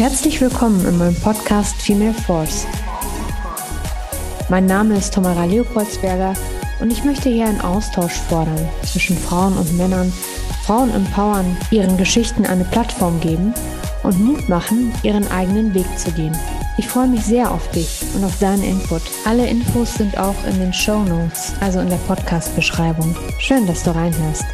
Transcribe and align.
Herzlich 0.00 0.40
willkommen 0.40 0.82
in 0.86 0.96
meinem 0.96 1.14
Podcast 1.14 1.76
Female 1.76 2.14
Force. 2.14 2.66
Mein 4.48 4.64
Name 4.64 4.96
ist 4.96 5.12
Tamara 5.12 5.44
Leopoldsberger 5.44 6.32
und 6.80 6.90
ich 6.90 7.04
möchte 7.04 7.28
hier 7.28 7.44
einen 7.44 7.60
Austausch 7.60 8.14
fordern 8.14 8.66
zwischen 8.82 9.18
Frauen 9.18 9.58
und 9.58 9.76
Männern, 9.76 10.10
Frauen 10.64 10.90
empowern, 10.94 11.54
ihren 11.70 11.98
Geschichten 11.98 12.46
eine 12.46 12.64
Plattform 12.64 13.20
geben 13.20 13.52
und 14.02 14.18
Mut 14.24 14.48
machen, 14.48 14.90
ihren 15.02 15.30
eigenen 15.30 15.74
Weg 15.74 15.98
zu 15.98 16.10
gehen. 16.12 16.34
Ich 16.78 16.88
freue 16.88 17.08
mich 17.08 17.22
sehr 17.22 17.50
auf 17.50 17.70
dich 17.72 18.00
und 18.14 18.24
auf 18.24 18.38
deinen 18.38 18.62
Input. 18.62 19.02
Alle 19.26 19.46
Infos 19.46 19.92
sind 19.92 20.16
auch 20.16 20.46
in 20.46 20.60
den 20.60 20.72
Show 20.72 21.04
Notes, 21.04 21.52
also 21.60 21.78
in 21.78 21.90
der 21.90 22.00
Podcast-Beschreibung. 22.08 23.14
Schön, 23.38 23.66
dass 23.66 23.82
du 23.82 23.94
reinhörst. 23.94 24.46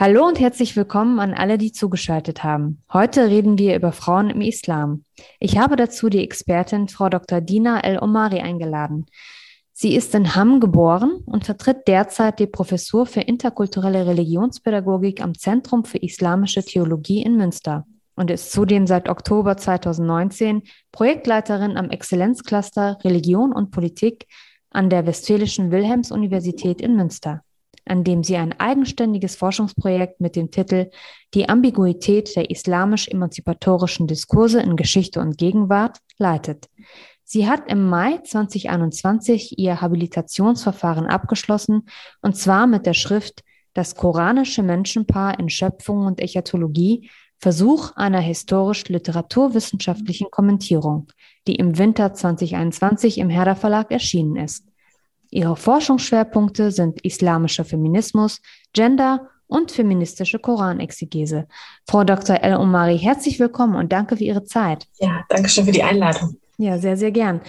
Hallo 0.00 0.28
und 0.28 0.38
herzlich 0.38 0.76
willkommen 0.76 1.18
an 1.18 1.34
alle, 1.34 1.58
die 1.58 1.72
zugeschaltet 1.72 2.44
haben. 2.44 2.84
Heute 2.92 3.26
reden 3.26 3.58
wir 3.58 3.74
über 3.74 3.90
Frauen 3.90 4.30
im 4.30 4.42
Islam. 4.42 5.02
Ich 5.40 5.58
habe 5.58 5.74
dazu 5.74 6.08
die 6.08 6.22
Expertin 6.22 6.86
Frau 6.86 7.08
Dr. 7.08 7.40
Dina 7.40 7.80
El-Omari 7.80 8.38
eingeladen. 8.38 9.06
Sie 9.72 9.96
ist 9.96 10.14
in 10.14 10.36
Hamm 10.36 10.60
geboren 10.60 11.24
und 11.26 11.46
vertritt 11.46 11.88
derzeit 11.88 12.38
die 12.38 12.46
Professur 12.46 13.06
für 13.06 13.22
interkulturelle 13.22 14.06
Religionspädagogik 14.06 15.20
am 15.20 15.36
Zentrum 15.36 15.84
für 15.84 15.98
Islamische 15.98 16.64
Theologie 16.64 17.24
in 17.24 17.36
Münster 17.36 17.84
und 18.14 18.30
ist 18.30 18.52
zudem 18.52 18.86
seit 18.86 19.08
Oktober 19.08 19.56
2019 19.56 20.62
Projektleiterin 20.92 21.76
am 21.76 21.90
Exzellenzcluster 21.90 22.98
Religion 23.02 23.52
und 23.52 23.72
Politik 23.72 24.28
an 24.70 24.90
der 24.90 25.06
Westfälischen 25.06 25.72
Wilhelms-Universität 25.72 26.80
in 26.80 26.94
Münster 26.94 27.42
an 27.88 28.04
dem 28.04 28.22
sie 28.22 28.36
ein 28.36 28.58
eigenständiges 28.58 29.36
Forschungsprojekt 29.36 30.20
mit 30.20 30.36
dem 30.36 30.50
Titel 30.50 30.90
Die 31.34 31.48
Ambiguität 31.48 32.36
der 32.36 32.50
islamisch-emanzipatorischen 32.50 34.06
Diskurse 34.06 34.60
in 34.60 34.76
Geschichte 34.76 35.20
und 35.20 35.38
Gegenwart 35.38 35.98
leitet. 36.18 36.68
Sie 37.24 37.48
hat 37.48 37.70
im 37.70 37.88
Mai 37.88 38.18
2021 38.24 39.58
ihr 39.58 39.80
Habilitationsverfahren 39.80 41.06
abgeschlossen, 41.06 41.88
und 42.22 42.36
zwar 42.36 42.66
mit 42.66 42.86
der 42.86 42.94
Schrift 42.94 43.42
Das 43.74 43.94
koranische 43.94 44.62
Menschenpaar 44.62 45.38
in 45.38 45.50
Schöpfung 45.50 46.06
und 46.06 46.20
Echatologie, 46.20 47.10
Versuch 47.40 47.92
einer 47.94 48.20
historisch-literaturwissenschaftlichen 48.20 50.28
Kommentierung, 50.30 51.06
die 51.46 51.54
im 51.54 51.78
Winter 51.78 52.12
2021 52.12 53.18
im 53.18 53.30
Herder 53.30 53.54
Verlag 53.54 53.92
erschienen 53.92 54.34
ist. 54.36 54.66
Ihre 55.30 55.56
Forschungsschwerpunkte 55.56 56.70
sind 56.70 57.00
islamischer 57.04 57.64
Feminismus, 57.64 58.40
Gender 58.72 59.28
und 59.46 59.72
feministische 59.72 60.38
Koranexegese. 60.38 61.46
Frau 61.86 62.04
Dr. 62.04 62.42
El 62.42 62.56
Omari, 62.56 62.98
herzlich 62.98 63.38
willkommen 63.40 63.74
und 63.74 63.92
danke 63.92 64.16
für 64.16 64.24
Ihre 64.24 64.44
Zeit. 64.44 64.86
Ja, 64.98 65.24
danke 65.28 65.48
schön 65.48 65.64
für 65.64 65.72
die 65.72 65.82
Einladung. 65.82 66.36
Ja, 66.58 66.78
sehr, 66.78 66.96
sehr 66.96 67.12
gern. 67.12 67.40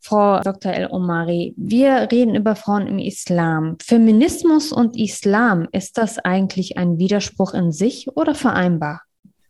Frau 0.00 0.40
Dr. 0.40 0.72
El 0.72 0.88
Omari, 0.90 1.54
wir 1.56 2.08
reden 2.10 2.34
über 2.34 2.56
Frauen 2.56 2.88
im 2.88 2.98
Islam. 2.98 3.76
Feminismus 3.80 4.72
und 4.72 4.96
Islam, 4.96 5.68
ist 5.70 5.96
das 5.96 6.18
eigentlich 6.18 6.76
ein 6.76 6.98
Widerspruch 6.98 7.54
in 7.54 7.70
sich 7.70 8.08
oder 8.16 8.34
vereinbar? 8.34 9.02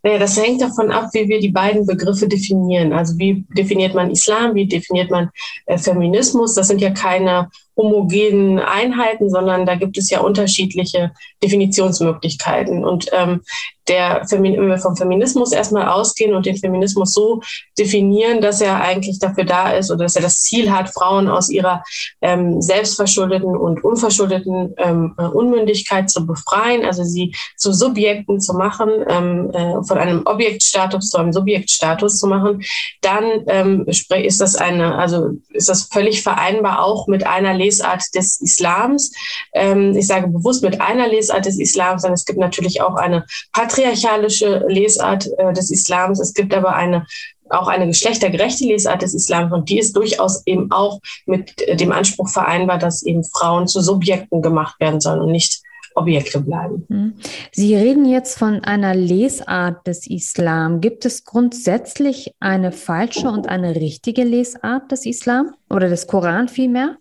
Naja, 0.03 0.19
das 0.19 0.37
hängt 0.37 0.61
davon 0.61 0.91
ab, 0.91 1.11
wie 1.13 1.29
wir 1.29 1.39
die 1.39 1.51
beiden 1.51 1.87
Begriffe 1.87 2.27
definieren. 2.27 2.93
Also 2.93 3.19
wie 3.19 3.45
definiert 3.57 3.95
man 3.95 4.11
Islam, 4.11 4.55
wie 4.55 4.67
definiert 4.67 5.11
man 5.11 5.31
äh, 5.67 5.79
Feminismus? 5.79 6.55
Das 6.55 6.69
sind 6.69 6.81
ja 6.81 6.91
keine 6.91 7.51
homogenen 7.77 8.59
Einheiten, 8.59 9.31
sondern 9.31 9.65
da 9.65 9.77
gibt 9.77 9.97
es 9.97 10.11
ja 10.11 10.21
unterschiedliche 10.21 11.13
Definitionsmöglichkeiten. 11.43 12.85
Und 12.85 13.07
ähm, 13.13 13.43
der 13.89 14.27
Femin 14.29 14.57
wenn 14.57 14.69
wir 14.69 14.79
vom 14.79 14.97
Feminismus 14.97 15.53
erstmal 15.53 15.89
ausgehen 15.89 16.35
und 16.35 16.47
den 16.47 16.57
Feminismus 16.57 17.13
so 17.13 17.41
definieren, 17.79 18.41
dass 18.41 18.61
er 18.61 18.81
eigentlich 18.81 19.19
dafür 19.19 19.45
da 19.45 19.73
ist 19.73 19.91
oder 19.91 20.05
dass 20.05 20.17
er 20.17 20.23
das 20.23 20.41
Ziel 20.43 20.71
hat, 20.71 20.91
Frauen 20.91 21.29
aus 21.29 21.49
ihrer 21.51 21.83
ähm, 22.21 22.61
selbstverschuldeten 22.63 23.57
und 23.57 23.83
unverschuldeten 23.83 24.75
ähm, 24.77 25.15
Unmündigkeit 25.17 26.11
zu 26.11 26.27
befreien, 26.27 26.85
also 26.85 27.03
sie 27.03 27.35
zu 27.57 27.73
Subjekten 27.73 28.41
zu 28.41 28.55
machen, 28.55 28.91
ähm, 29.09 29.51
äh, 29.51 29.83
von 29.85 29.99
einem 29.99 30.23
Objektstatus 30.27 31.11
zu 31.11 31.19
einem 31.19 31.33
Subjektstatus 31.33 32.19
zu 32.19 32.27
machen, 32.27 32.63
dann 33.01 33.25
ähm, 33.49 33.85
ist 33.87 34.41
das 34.41 34.57
eine, 34.57 34.97
also 34.97 35.31
ist 35.51 35.69
das 35.69 35.89
völlig 35.93 36.23
vereinbar 36.23 36.85
auch 36.85 37.07
mit 37.09 37.27
einer 37.27 37.55
Lesart 37.55 38.03
des 38.15 38.41
Islams. 38.41 39.13
Ähm, 39.55 39.97
ich 39.97 40.07
sage 40.07 40.29
bewusst 40.29 40.63
mit 40.63 40.81
einer 40.81 41.09
Lesart 41.09 41.47
des 41.47 41.59
Islams, 41.59 42.03
denn 42.03 42.13
es 42.13 42.25
gibt 42.25 42.39
natürlich 42.39 42.81
auch 42.83 42.95
eine 42.95 43.25
patriarchalische 43.73 44.65
Lesart 44.69 45.29
äh, 45.39 45.53
des 45.53 45.71
Islams. 45.71 46.21
Es 46.21 46.35
gibt 46.35 46.55
aber 46.55 46.75
eine 46.75 47.07
auch 47.51 47.69
eine 47.69 47.87
geschlechtergerechte 47.87 48.65
Lesart 48.65 49.03
des 49.03 49.13
Islams 49.13 49.53
und 49.53 49.69
die 49.69 49.79
ist 49.79 49.95
durchaus 49.95 50.43
eben 50.47 50.71
auch 50.71 51.01
mit 51.27 51.55
dem 51.69 51.93
Anspruch 51.93 52.31
vereinbar, 52.31 52.79
dass 52.79 53.03
eben 53.03 53.25
Frauen 53.25 53.69
zu 53.69 53.83
Subjekten 53.83 54.41
gemacht 54.41 54.81
werden 54.81 55.03
sollen 55.03 55.21
und 55.21 55.33
nicht 55.33 55.61
Objekte 55.95 56.41
bleiben. 56.41 56.85
Hm. 56.89 57.15
Sie 57.53 57.75
reden 57.75 58.05
jetzt 58.05 58.39
von 58.39 58.65
einer 58.65 58.95
Lesart 58.95 59.87
des 59.87 60.07
Islam. 60.07 60.81
Gibt 60.81 61.05
es 61.05 61.25
grundsätzlich 61.25 62.35
eine 62.41 62.73
falsche 62.73 63.29
und 63.29 63.49
eine 63.49 63.77
richtige 63.77 64.25
Lesart 64.25 64.91
des 64.91 65.07
Islam 65.07 65.55
oder 65.71 65.89
des 65.89 66.07
Koran 66.07 66.49
vielmehr? 66.49 66.97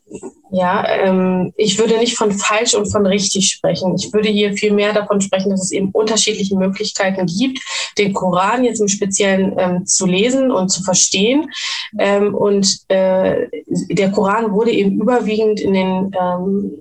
Ja, 0.54 0.86
ähm, 0.88 1.54
ich 1.56 1.80
würde 1.80 1.98
nicht 1.98 2.18
von 2.18 2.32
falsch 2.34 2.74
und 2.74 2.92
von 2.92 3.06
richtig 3.06 3.50
sprechen. 3.50 3.96
Ich 3.96 4.12
würde 4.12 4.28
hier 4.28 4.54
viel 4.54 4.74
mehr 4.74 4.92
davon 4.92 5.22
sprechen, 5.22 5.50
dass 5.50 5.64
es 5.64 5.72
eben 5.72 5.92
unterschiedliche 5.92 6.58
Möglichkeiten 6.58 7.26
gibt, 7.26 7.60
den 7.98 8.14
Koran 8.14 8.66
jetzt 8.66 8.82
im 8.82 8.90
Speziellen 8.90 9.56
ähm, 9.58 9.86
zu 9.86 10.06
lesen 10.06 10.52
und 10.52 10.70
zu 10.70 10.84
verstehen. 10.84 11.50
Ähm, 11.98 12.36
und 12.36 12.80
äh, 12.90 13.48
der 13.66 14.12
Koran 14.12 14.52
wurde 14.52 14.72
eben 14.72 15.00
überwiegend 15.00 15.62
in 15.62 15.74
den 15.74 16.12
ähm, 16.20 16.72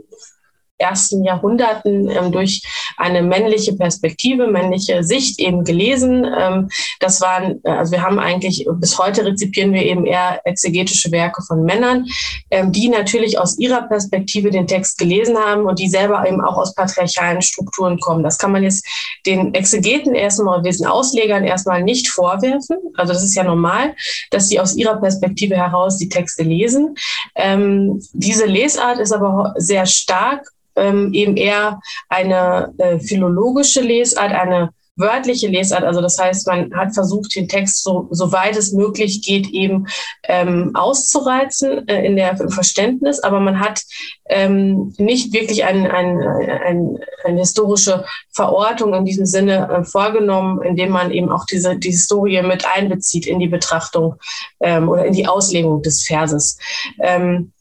ersten 0.80 1.24
Jahrhunderten 1.24 2.08
ähm, 2.10 2.32
durch 2.32 2.62
eine 2.96 3.22
männliche 3.22 3.74
Perspektive, 3.74 4.46
männliche 4.46 5.04
Sicht 5.04 5.38
eben 5.38 5.64
gelesen. 5.64 6.26
Ähm, 6.38 6.68
das 6.98 7.20
waren, 7.20 7.60
äh, 7.64 7.70
also 7.70 7.92
wir 7.92 8.02
haben 8.02 8.18
eigentlich 8.18 8.66
bis 8.74 8.98
heute 8.98 9.24
rezipieren 9.24 9.72
wir 9.72 9.84
eben 9.84 10.06
eher 10.06 10.40
exegetische 10.44 11.12
Werke 11.12 11.42
von 11.42 11.64
Männern, 11.64 12.06
ähm, 12.50 12.72
die 12.72 12.88
natürlich 12.88 13.38
aus 13.38 13.58
ihrer 13.58 13.82
Perspektive 13.82 14.50
den 14.50 14.66
Text 14.66 14.98
gelesen 14.98 15.36
haben 15.36 15.66
und 15.66 15.78
die 15.78 15.88
selber 15.88 16.26
eben 16.26 16.40
auch 16.40 16.56
aus 16.56 16.74
patriarchalen 16.74 17.42
Strukturen 17.42 17.98
kommen. 18.00 18.22
Das 18.22 18.38
kann 18.38 18.52
man 18.52 18.62
jetzt 18.62 18.86
den 19.26 19.54
Exegeten 19.54 20.14
erstmal, 20.14 20.62
diesen 20.62 20.86
Auslegern 20.86 21.44
erstmal 21.44 21.82
nicht 21.82 22.08
vorwerfen. 22.08 22.76
Also 22.96 23.12
das 23.12 23.22
ist 23.22 23.34
ja 23.34 23.44
normal, 23.44 23.94
dass 24.30 24.48
sie 24.48 24.60
aus 24.60 24.74
ihrer 24.74 24.96
Perspektive 24.96 25.56
heraus 25.56 25.98
die 25.98 26.08
Texte 26.08 26.42
lesen. 26.42 26.94
Ähm, 27.34 28.00
diese 28.12 28.46
Lesart 28.46 28.98
ist 28.98 29.12
aber 29.12 29.54
sehr 29.56 29.86
stark 29.86 30.46
ähm, 30.80 31.12
eben 31.12 31.36
eher 31.36 31.80
eine 32.08 32.72
äh, 32.78 32.98
philologische 32.98 33.80
Lesart, 33.80 34.32
eine 34.32 34.70
wörtliche 35.00 35.48
Lesart. 35.48 35.82
Also 35.82 36.00
das 36.00 36.18
heißt, 36.18 36.46
man 36.46 36.72
hat 36.74 36.94
versucht, 36.94 37.34
den 37.34 37.48
Text 37.48 37.82
so, 37.82 38.06
so 38.10 38.30
weit 38.32 38.56
es 38.56 38.72
möglich 38.72 39.22
geht, 39.22 39.48
eben 39.48 39.86
ähm, 40.24 40.70
auszureizen 40.74 41.88
äh, 41.88 42.04
in 42.04 42.16
der 42.16 42.38
im 42.38 42.50
Verständnis, 42.50 43.20
aber 43.20 43.40
man 43.40 43.58
hat 43.58 43.82
ähm, 44.28 44.94
nicht 44.98 45.32
wirklich 45.32 45.64
ein, 45.64 45.86
ein, 45.90 46.20
ein, 46.20 46.98
eine 47.24 47.40
historische 47.40 48.04
Verortung 48.30 48.94
in 48.94 49.04
diesem 49.04 49.26
Sinne 49.26 49.68
äh, 49.68 49.84
vorgenommen, 49.84 50.62
indem 50.62 50.90
man 50.90 51.10
eben 51.10 51.30
auch 51.30 51.46
diese 51.46 51.76
die 51.76 51.90
Historie 51.90 52.42
mit 52.42 52.66
einbezieht 52.66 53.26
in 53.26 53.38
die 53.40 53.48
Betrachtung 53.48 54.16
ähm, 54.60 54.88
oder 54.88 55.06
in 55.06 55.14
die 55.14 55.26
Auslegung 55.26 55.82
des 55.82 56.04
Verses. 56.04 56.58
Ähm, 57.00 57.52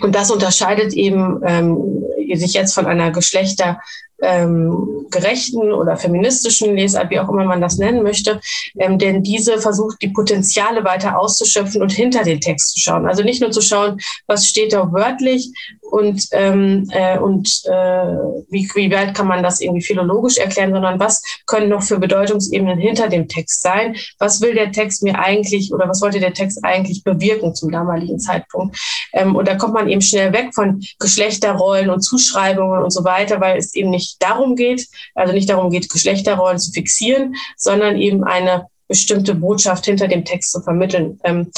und 0.00 0.14
das 0.14 0.30
unterscheidet 0.30 0.92
eben 0.92 1.40
ähm, 1.44 2.04
sich 2.36 2.54
jetzt 2.54 2.74
von 2.74 2.86
einer 2.86 3.10
Geschlechter 3.10 3.80
ähm, 4.20 5.06
oder 5.54 5.96
feministischen 5.96 6.74
Lesart, 6.74 7.10
wie 7.10 7.20
auch 7.20 7.28
immer 7.28 7.44
man 7.44 7.60
das 7.60 7.78
nennen 7.78 8.02
möchte, 8.02 8.40
ähm, 8.78 8.98
denn 8.98 9.22
diese 9.22 9.58
versucht, 9.58 10.02
die 10.02 10.08
Potenziale 10.08 10.84
weiter 10.84 11.18
auszuschöpfen 11.18 11.82
und 11.82 11.92
hinter 11.92 12.24
den 12.24 12.40
Text 12.40 12.74
zu 12.74 12.80
schauen. 12.80 13.06
Also 13.06 13.22
nicht 13.22 13.40
nur 13.40 13.50
zu 13.50 13.60
schauen, 13.60 14.00
was 14.26 14.46
steht 14.46 14.72
da 14.72 14.92
wörtlich 14.92 15.52
und, 15.90 16.28
ähm, 16.32 16.88
äh, 16.90 17.18
und 17.18 17.62
äh, 17.64 18.06
wie, 18.50 18.68
wie 18.74 18.90
weit 18.90 19.14
kann 19.14 19.26
man 19.26 19.42
das 19.42 19.60
irgendwie 19.60 19.82
philologisch 19.82 20.36
erklären, 20.36 20.72
sondern 20.72 21.00
was 21.00 21.22
können 21.46 21.70
noch 21.70 21.82
für 21.82 21.98
Bedeutungsebenen 21.98 22.78
hinter 22.78 23.08
dem 23.08 23.26
Text 23.26 23.62
sein? 23.62 23.96
Was 24.18 24.40
will 24.40 24.54
der 24.54 24.70
Text 24.70 25.02
mir 25.02 25.18
eigentlich 25.18 25.72
oder 25.72 25.88
was 25.88 26.02
wollte 26.02 26.20
der 26.20 26.34
Text 26.34 26.62
eigentlich 26.62 27.04
bewirken 27.04 27.54
zum 27.54 27.70
damaligen 27.70 28.18
Zeitpunkt? 28.18 28.78
Ähm, 29.12 29.34
und 29.34 29.48
da 29.48 29.54
kommt 29.54 29.74
man 29.74 29.88
eben 29.88 30.02
schnell 30.02 30.32
weg 30.32 30.50
von 30.54 30.82
Geschlechterrollen 30.98 31.88
und 31.88 32.02
Zuschreibungen 32.02 32.82
und 32.82 32.90
so 32.90 33.04
weiter, 33.04 33.40
weil 33.40 33.56
es 33.56 33.74
eben 33.74 33.90
nicht 33.90 34.22
darum 34.22 34.56
geht, 34.56 34.86
also 35.14 35.32
nicht 35.32 35.48
darum 35.48 35.70
geht, 35.70 35.88
Geschlechterrollen 35.88 36.58
zu 36.58 36.70
fixieren, 36.72 37.34
sondern 37.56 37.96
eben 37.96 38.24
eine 38.24 38.66
bestimmte 38.88 39.34
Botschaft 39.34 39.86
hinter 39.86 40.08
dem 40.08 40.24
Text 40.24 40.52
zu 40.52 40.60
vermitteln. 40.60 41.18
Ähm, 41.24 41.50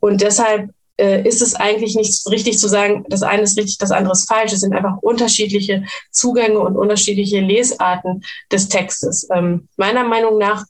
und 0.00 0.20
deshalb 0.20 0.70
äh, 0.98 1.26
ist 1.26 1.42
es 1.42 1.54
eigentlich 1.54 1.94
nicht 1.94 2.26
richtig 2.30 2.58
zu 2.58 2.68
sagen, 2.68 3.04
das 3.08 3.22
eine 3.22 3.42
ist 3.42 3.56
richtig, 3.56 3.78
das 3.78 3.90
andere 3.90 4.12
ist 4.12 4.28
falsch. 4.28 4.52
Es 4.52 4.60
sind 4.60 4.74
einfach 4.74 4.96
unterschiedliche 5.02 5.84
Zugänge 6.10 6.58
und 6.58 6.76
unterschiedliche 6.76 7.40
Lesarten 7.40 8.22
des 8.50 8.68
Textes. 8.68 9.28
Ähm, 9.32 9.68
meiner 9.76 10.04
Meinung 10.04 10.38
nach 10.38 10.64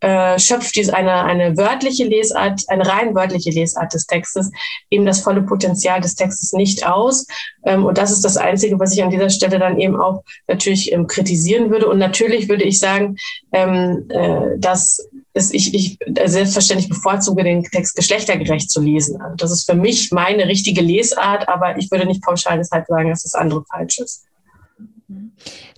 äh, 0.00 0.38
schöpft 0.38 0.76
dies 0.76 0.88
eine, 0.88 1.24
eine 1.24 1.56
wörtliche 1.56 2.04
Lesart, 2.04 2.62
eine 2.68 2.86
rein 2.86 3.14
wörtliche 3.14 3.50
Lesart 3.50 3.92
des 3.92 4.06
Textes 4.06 4.50
eben 4.88 5.04
das 5.04 5.20
volle 5.20 5.42
Potenzial 5.42 6.00
des 6.00 6.14
Textes 6.14 6.52
nicht 6.52 6.86
aus. 6.86 7.26
Ähm, 7.64 7.84
und 7.84 7.98
das 7.98 8.10
ist 8.10 8.24
das 8.24 8.36
Einzige, 8.36 8.78
was 8.78 8.94
ich 8.94 9.02
an 9.02 9.10
dieser 9.10 9.28
Stelle 9.28 9.58
dann 9.58 9.78
eben 9.78 10.00
auch 10.00 10.24
natürlich 10.48 10.92
ähm, 10.92 11.06
kritisieren 11.06 11.70
würde. 11.70 11.88
Und 11.88 11.98
natürlich 11.98 12.48
würde 12.48 12.64
ich 12.64 12.78
sagen, 12.78 13.16
ähm, 13.52 14.06
äh, 14.08 14.58
dass 14.58 15.06
es, 15.32 15.52
ich, 15.52 15.74
ich 15.74 15.98
selbstverständlich 16.24 16.88
bevorzuge, 16.88 17.44
den 17.44 17.62
Text 17.62 17.96
geschlechtergerecht 17.96 18.70
zu 18.70 18.80
lesen. 18.80 19.20
Also 19.20 19.36
das 19.36 19.52
ist 19.52 19.70
für 19.70 19.76
mich 19.76 20.10
meine 20.10 20.46
richtige 20.46 20.80
Lesart, 20.80 21.48
aber 21.48 21.78
ich 21.78 21.90
würde 21.90 22.06
nicht 22.06 22.22
pauschal 22.22 22.58
deshalb 22.58 22.86
sagen, 22.86 23.10
dass 23.10 23.22
das 23.22 23.34
andere 23.34 23.64
falsch 23.64 23.98
ist. 23.98 24.24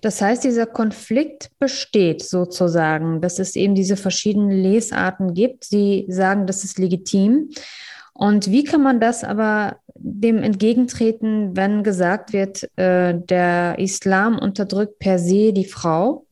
Das 0.01 0.21
heißt, 0.21 0.45
dieser 0.45 0.67
Konflikt 0.67 1.51
besteht 1.59 2.23
sozusagen, 2.23 3.21
dass 3.21 3.39
es 3.39 3.57
eben 3.57 3.75
diese 3.75 3.97
verschiedenen 3.97 4.51
Lesarten 4.51 5.33
gibt. 5.35 5.65
Sie 5.65 6.07
sagen, 6.09 6.47
das 6.47 6.65
ist 6.65 6.79
legitim. 6.79 7.51
Und 8.13 8.51
wie 8.51 8.65
kann 8.65 8.83
man 8.83 9.01
das 9.01 9.25
aber 9.25 9.77
dem 9.95 10.43
entgegentreten, 10.43 11.57
wenn 11.57 11.83
gesagt 11.83 12.33
wird, 12.33 12.69
äh, 12.77 13.15
der 13.15 13.79
Islam 13.79 14.39
unterdrückt 14.39 14.99
per 14.99 15.19
se 15.19 15.53
die 15.53 15.65
Frau 15.65 16.27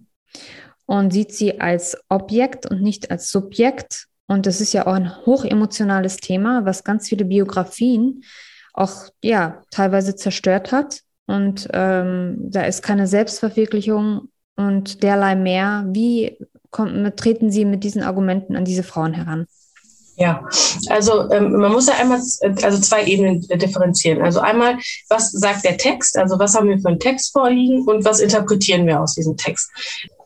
und 0.90 1.12
sieht 1.12 1.32
sie 1.32 1.60
als 1.60 1.96
Objekt 2.08 2.66
und 2.66 2.82
nicht 2.82 3.12
als 3.12 3.30
Subjekt? 3.30 4.08
Und 4.26 4.46
das 4.46 4.60
ist 4.60 4.72
ja 4.72 4.88
auch 4.88 4.94
ein 4.94 5.24
hochemotionales 5.24 6.16
Thema, 6.16 6.64
was 6.64 6.82
ganz 6.82 7.08
viele 7.08 7.24
Biografien 7.24 8.24
auch 8.74 9.08
ja 9.22 9.62
teilweise 9.70 10.16
zerstört 10.16 10.72
hat. 10.72 11.02
Und 11.28 11.68
ähm, 11.72 12.38
da 12.40 12.62
ist 12.62 12.82
keine 12.82 13.06
Selbstverwirklichung 13.06 14.30
und 14.56 15.04
derlei 15.04 15.36
mehr. 15.36 15.84
Wie 15.90 16.36
kommt, 16.72 17.16
treten 17.16 17.52
Sie 17.52 17.64
mit 17.64 17.84
diesen 17.84 18.02
Argumenten 18.02 18.56
an 18.56 18.64
diese 18.64 18.82
Frauen 18.82 19.12
heran? 19.12 19.46
Ja, 20.16 20.44
also 20.88 21.30
ähm, 21.30 21.52
man 21.52 21.70
muss 21.70 21.86
ja 21.86 21.94
einmal 22.00 22.18
also 22.18 22.80
zwei 22.80 23.04
Ebenen 23.04 23.42
differenzieren. 23.42 24.22
Also 24.22 24.40
einmal, 24.40 24.76
was 25.08 25.30
sagt 25.30 25.64
der 25.64 25.78
Text, 25.78 26.18
also 26.18 26.36
was 26.40 26.56
haben 26.56 26.68
wir 26.68 26.80
für 26.80 26.88
einen 26.88 26.98
Text 26.98 27.30
vorliegen 27.30 27.84
und 27.84 28.04
was 28.04 28.18
interpretieren 28.18 28.88
wir 28.88 29.00
aus 29.00 29.14
diesem 29.14 29.36
Text. 29.36 29.70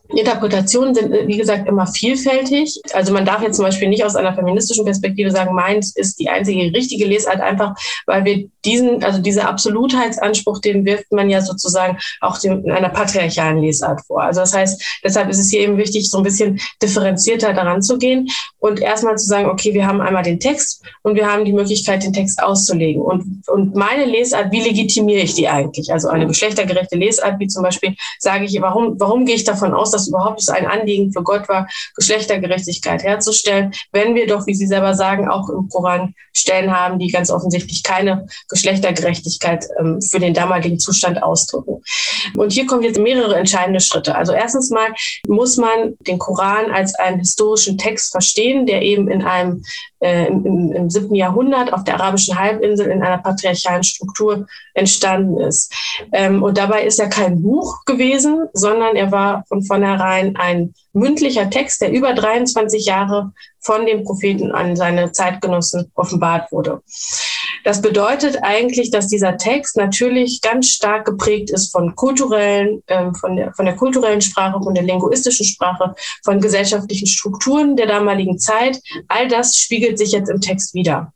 Interpretationen 0.09 0.93
sind, 0.93 1.11
äh, 1.11 1.27
wie 1.27 1.37
gesagt, 1.37 1.67
immer 1.67 1.87
vielfältig. 1.87 2.79
Also 2.93 3.13
man 3.13 3.25
darf 3.25 3.41
jetzt 3.41 3.55
zum 3.55 3.65
Beispiel 3.65 3.89
nicht 3.89 4.05
aus 4.05 4.15
einer 4.15 4.33
feministischen 4.33 4.85
Perspektive 4.85 5.31
sagen, 5.31 5.55
meins 5.55 5.95
ist 5.95 6.19
die 6.19 6.29
einzige 6.29 6.73
richtige 6.73 7.05
Lesart, 7.05 7.41
einfach 7.41 7.75
weil 8.05 8.25
wir 8.25 8.49
diesen, 8.63 9.03
also 9.03 9.19
dieser 9.19 9.47
Absolutheitsanspruch, 9.49 10.59
den 10.59 10.85
wirft 10.85 11.11
man 11.11 11.29
ja 11.29 11.41
sozusagen 11.41 11.97
auch 12.21 12.41
in 12.43 12.71
einer 12.71 12.89
patriarchalen 12.89 13.61
Lesart 13.61 14.01
vor. 14.05 14.23
Also 14.23 14.41
das 14.41 14.53
heißt, 14.53 14.99
deshalb 15.03 15.29
ist 15.29 15.39
es 15.39 15.49
hier 15.49 15.61
eben 15.61 15.77
wichtig, 15.77 16.09
so 16.09 16.17
ein 16.17 16.23
bisschen 16.23 16.59
differenzierter 16.81 17.53
daran 17.53 17.81
zu 17.81 17.97
gehen 17.97 18.27
und 18.59 18.79
erstmal 18.79 19.17
zu 19.17 19.25
sagen, 19.25 19.49
okay, 19.49 19.73
wir 19.73 19.85
haben 19.85 20.01
einmal 20.01 20.23
den 20.23 20.39
Text 20.39 20.83
und 21.03 21.15
wir 21.15 21.31
haben 21.31 21.45
die 21.45 21.53
Möglichkeit, 21.53 22.03
den 22.03 22.13
Text 22.13 22.41
auszulegen. 22.41 23.01
Und, 23.01 23.43
und 23.47 23.75
meine 23.75 24.05
Lesart, 24.05 24.51
wie 24.51 24.61
legitimiere 24.61 25.21
ich 25.21 25.33
die 25.33 25.47
eigentlich? 25.47 25.91
Also 25.91 26.09
eine 26.09 26.27
geschlechtergerechte 26.27 26.95
Lesart, 26.95 27.39
wie 27.39 27.47
zum 27.47 27.63
Beispiel 27.63 27.95
sage 28.19 28.45
ich, 28.45 28.59
warum, 28.61 28.99
warum 28.99 29.25
gehe 29.25 29.35
ich 29.35 29.43
davon 29.43 29.73
aus, 29.73 29.91
dass 29.95 30.07
überhaupt 30.07 30.41
es 30.41 30.49
ein 30.49 30.67
Anliegen 30.67 31.11
für 31.11 31.23
Gott 31.23 31.49
war, 31.49 31.67
Geschlechtergerechtigkeit 31.95 33.03
herzustellen, 33.03 33.73
wenn 33.91 34.15
wir 34.15 34.27
doch, 34.27 34.45
wie 34.45 34.53
Sie 34.53 34.67
selber 34.67 34.93
sagen, 34.93 35.29
auch 35.29 35.49
im 35.49 35.69
Koran 35.69 36.13
Stellen 36.33 36.75
haben, 36.75 36.99
die 36.99 37.07
ganz 37.07 37.31
offensichtlich 37.31 37.81
keine 37.81 38.27
Geschlechtergerechtigkeit 38.49 39.65
ähm, 39.79 40.01
für 40.01 40.19
den 40.19 40.33
damaligen 40.33 40.79
Zustand 40.79 41.23
ausdrücken. 41.23 41.81
Und 42.35 42.51
hier 42.51 42.65
kommen 42.65 42.83
jetzt 42.83 42.99
mehrere 42.99 43.37
entscheidende 43.37 43.79
Schritte. 43.79 44.15
Also 44.15 44.33
erstens 44.33 44.69
mal 44.69 44.93
muss 45.27 45.55
man 45.55 45.95
den 46.01 46.19
Koran 46.19 46.71
als 46.71 46.93
einen 46.95 47.19
historischen 47.19 47.77
Text 47.77 48.11
verstehen, 48.11 48.65
der 48.65 48.81
eben 48.81 49.09
in 49.09 49.23
einem 49.23 49.63
äh, 50.05 50.27
im, 50.27 50.71
im 50.73 50.89
siebten 50.89 51.15
Jahrhundert 51.15 51.73
auf 51.73 51.83
der 51.83 51.95
arabischen 51.95 52.37
Halbinsel 52.37 52.87
in 52.87 53.01
einer 53.01 53.17
patriarchalen 53.17 53.83
Struktur 53.83 54.45
entstanden 54.73 55.39
ist. 55.39 55.73
Ähm, 56.11 56.43
und 56.43 56.57
dabei 56.57 56.83
ist 56.83 56.99
er 56.99 57.07
kein 57.07 57.41
Buch 57.41 57.85
gewesen, 57.85 58.47
sondern 58.53 58.95
er 58.95 59.11
war 59.11 59.45
von 59.47 59.63
vornherein 59.63 59.84
ein 59.85 60.73
mündlicher 60.93 61.49
Text, 61.49 61.81
der 61.81 61.91
über 61.91 62.13
23 62.13 62.85
Jahre 62.85 63.31
von 63.59 63.85
dem 63.85 64.03
Propheten 64.03 64.51
an 64.51 64.75
seine 64.75 65.11
Zeitgenossen 65.11 65.91
offenbart 65.95 66.51
wurde. 66.51 66.81
Das 67.63 67.81
bedeutet 67.81 68.37
eigentlich, 68.43 68.91
dass 68.91 69.07
dieser 69.07 69.37
Text 69.37 69.75
natürlich 69.75 70.41
ganz 70.41 70.67
stark 70.69 71.05
geprägt 71.05 71.49
ist 71.49 71.71
von 71.71 71.95
kulturellen, 71.95 72.83
äh, 72.85 73.11
von, 73.19 73.35
der, 73.35 73.53
von 73.53 73.65
der 73.65 73.75
kulturellen 73.75 74.21
Sprache, 74.21 74.61
von 74.61 74.75
der 74.75 74.83
linguistischen 74.83 75.45
Sprache, 75.45 75.95
von 76.23 76.39
gesellschaftlichen 76.39 77.07
Strukturen 77.07 77.75
der 77.75 77.87
damaligen 77.87 78.37
Zeit. 78.37 78.79
All 79.07 79.27
das 79.27 79.55
spiegelt 79.55 79.97
sich 79.97 80.11
jetzt 80.11 80.29
im 80.29 80.41
Text 80.41 80.75
wieder. 80.75 81.11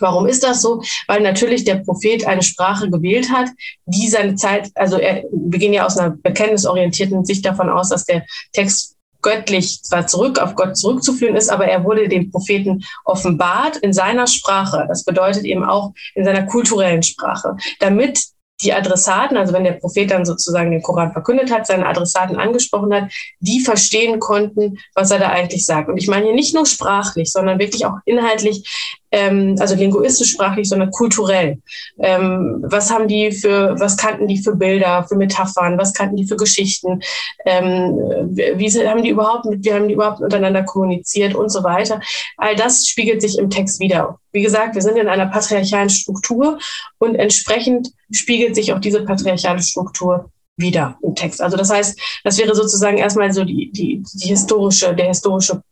Warum 0.00 0.26
ist 0.26 0.42
das 0.42 0.62
so? 0.62 0.82
Weil 1.06 1.20
natürlich 1.20 1.64
der 1.64 1.76
Prophet 1.76 2.26
eine 2.26 2.42
Sprache 2.42 2.90
gewählt 2.90 3.30
hat, 3.30 3.48
die 3.86 4.08
seine 4.08 4.34
Zeit, 4.34 4.70
also 4.74 4.98
er, 4.98 5.24
wir 5.32 5.58
gehen 5.58 5.72
ja 5.72 5.86
aus 5.86 5.96
einer 5.96 6.10
bekenntnisorientierten 6.10 7.24
Sicht 7.24 7.44
davon 7.44 7.68
aus, 7.68 7.90
dass 7.90 8.04
der 8.04 8.24
Text 8.52 8.96
göttlich 9.22 9.82
zwar 9.82 10.06
zurück 10.06 10.38
auf 10.38 10.54
Gott 10.54 10.76
zurückzuführen 10.76 11.36
ist, 11.36 11.50
aber 11.50 11.66
er 11.66 11.84
wurde 11.84 12.08
dem 12.08 12.30
Propheten 12.30 12.84
offenbart 13.04 13.76
in 13.76 13.92
seiner 13.92 14.26
Sprache. 14.26 14.86
Das 14.88 15.04
bedeutet 15.04 15.44
eben 15.44 15.64
auch 15.64 15.92
in 16.14 16.24
seiner 16.24 16.46
kulturellen 16.46 17.02
Sprache, 17.02 17.56
damit 17.80 18.18
die 18.62 18.72
Adressaten, 18.72 19.36
also 19.36 19.52
wenn 19.52 19.64
der 19.64 19.72
Prophet 19.72 20.10
dann 20.10 20.24
sozusagen 20.24 20.70
den 20.70 20.82
Koran 20.82 21.12
verkündet 21.12 21.50
hat, 21.50 21.66
seine 21.66 21.86
Adressaten 21.86 22.36
angesprochen 22.36 22.92
hat, 22.92 23.10
die 23.38 23.60
verstehen 23.60 24.20
konnten, 24.20 24.78
was 24.94 25.10
er 25.10 25.18
da 25.18 25.30
eigentlich 25.30 25.64
sagt. 25.64 25.88
Und 25.88 25.96
ich 25.96 26.08
meine 26.08 26.26
hier 26.26 26.34
nicht 26.34 26.54
nur 26.54 26.66
sprachlich, 26.66 27.30
sondern 27.32 27.58
wirklich 27.58 27.86
auch 27.86 27.94
inhaltlich, 28.04 28.98
ähm, 29.12 29.56
also 29.58 29.74
linguistisch 29.74 30.32
sprachlich, 30.32 30.68
sondern 30.68 30.90
kulturell. 30.90 31.58
Ähm, 31.98 32.64
was 32.66 32.90
haben 32.90 33.08
die 33.08 33.32
für, 33.32 33.78
was 33.78 33.96
kannten 33.96 34.28
die 34.28 34.38
für 34.38 34.54
Bilder, 34.54 35.04
für 35.08 35.16
Metaphern, 35.16 35.78
was 35.78 35.92
kannten 35.92 36.16
die 36.16 36.26
für 36.26 36.36
Geschichten, 36.36 37.00
ähm, 37.44 37.96
wie 38.34 38.70
haben 38.86 39.02
die 39.02 39.10
überhaupt 39.10 39.46
mit, 39.46 39.64
wie 39.64 39.72
haben 39.72 39.88
die 39.88 39.94
überhaupt 39.94 40.20
miteinander 40.20 40.62
kommuniziert 40.62 41.34
und 41.34 41.50
so 41.50 41.62
weiter. 41.64 42.00
All 42.36 42.54
das 42.56 42.86
spiegelt 42.86 43.20
sich 43.20 43.38
im 43.38 43.50
Text 43.50 43.80
wieder. 43.80 44.18
Wie 44.32 44.42
gesagt, 44.42 44.74
wir 44.74 44.82
sind 44.82 44.96
in 44.96 45.08
einer 45.08 45.26
patriarchalen 45.26 45.90
Struktur 45.90 46.58
und 46.98 47.16
entsprechend 47.16 47.88
spiegelt 48.12 48.54
sich 48.54 48.72
auch 48.72 48.80
diese 48.80 49.04
patriarchale 49.04 49.62
Struktur 49.62 50.30
wieder 50.56 50.98
im 51.02 51.14
Text. 51.14 51.40
Also 51.40 51.56
das 51.56 51.70
heißt, 51.70 51.98
das 52.22 52.38
wäre 52.38 52.54
sozusagen 52.54 52.98
erstmal 52.98 53.32
so 53.32 53.44
die, 53.44 53.72
die, 53.72 54.02
die 54.14 54.28
historische, 54.28 54.94
der 54.94 55.06
historische 55.06 55.62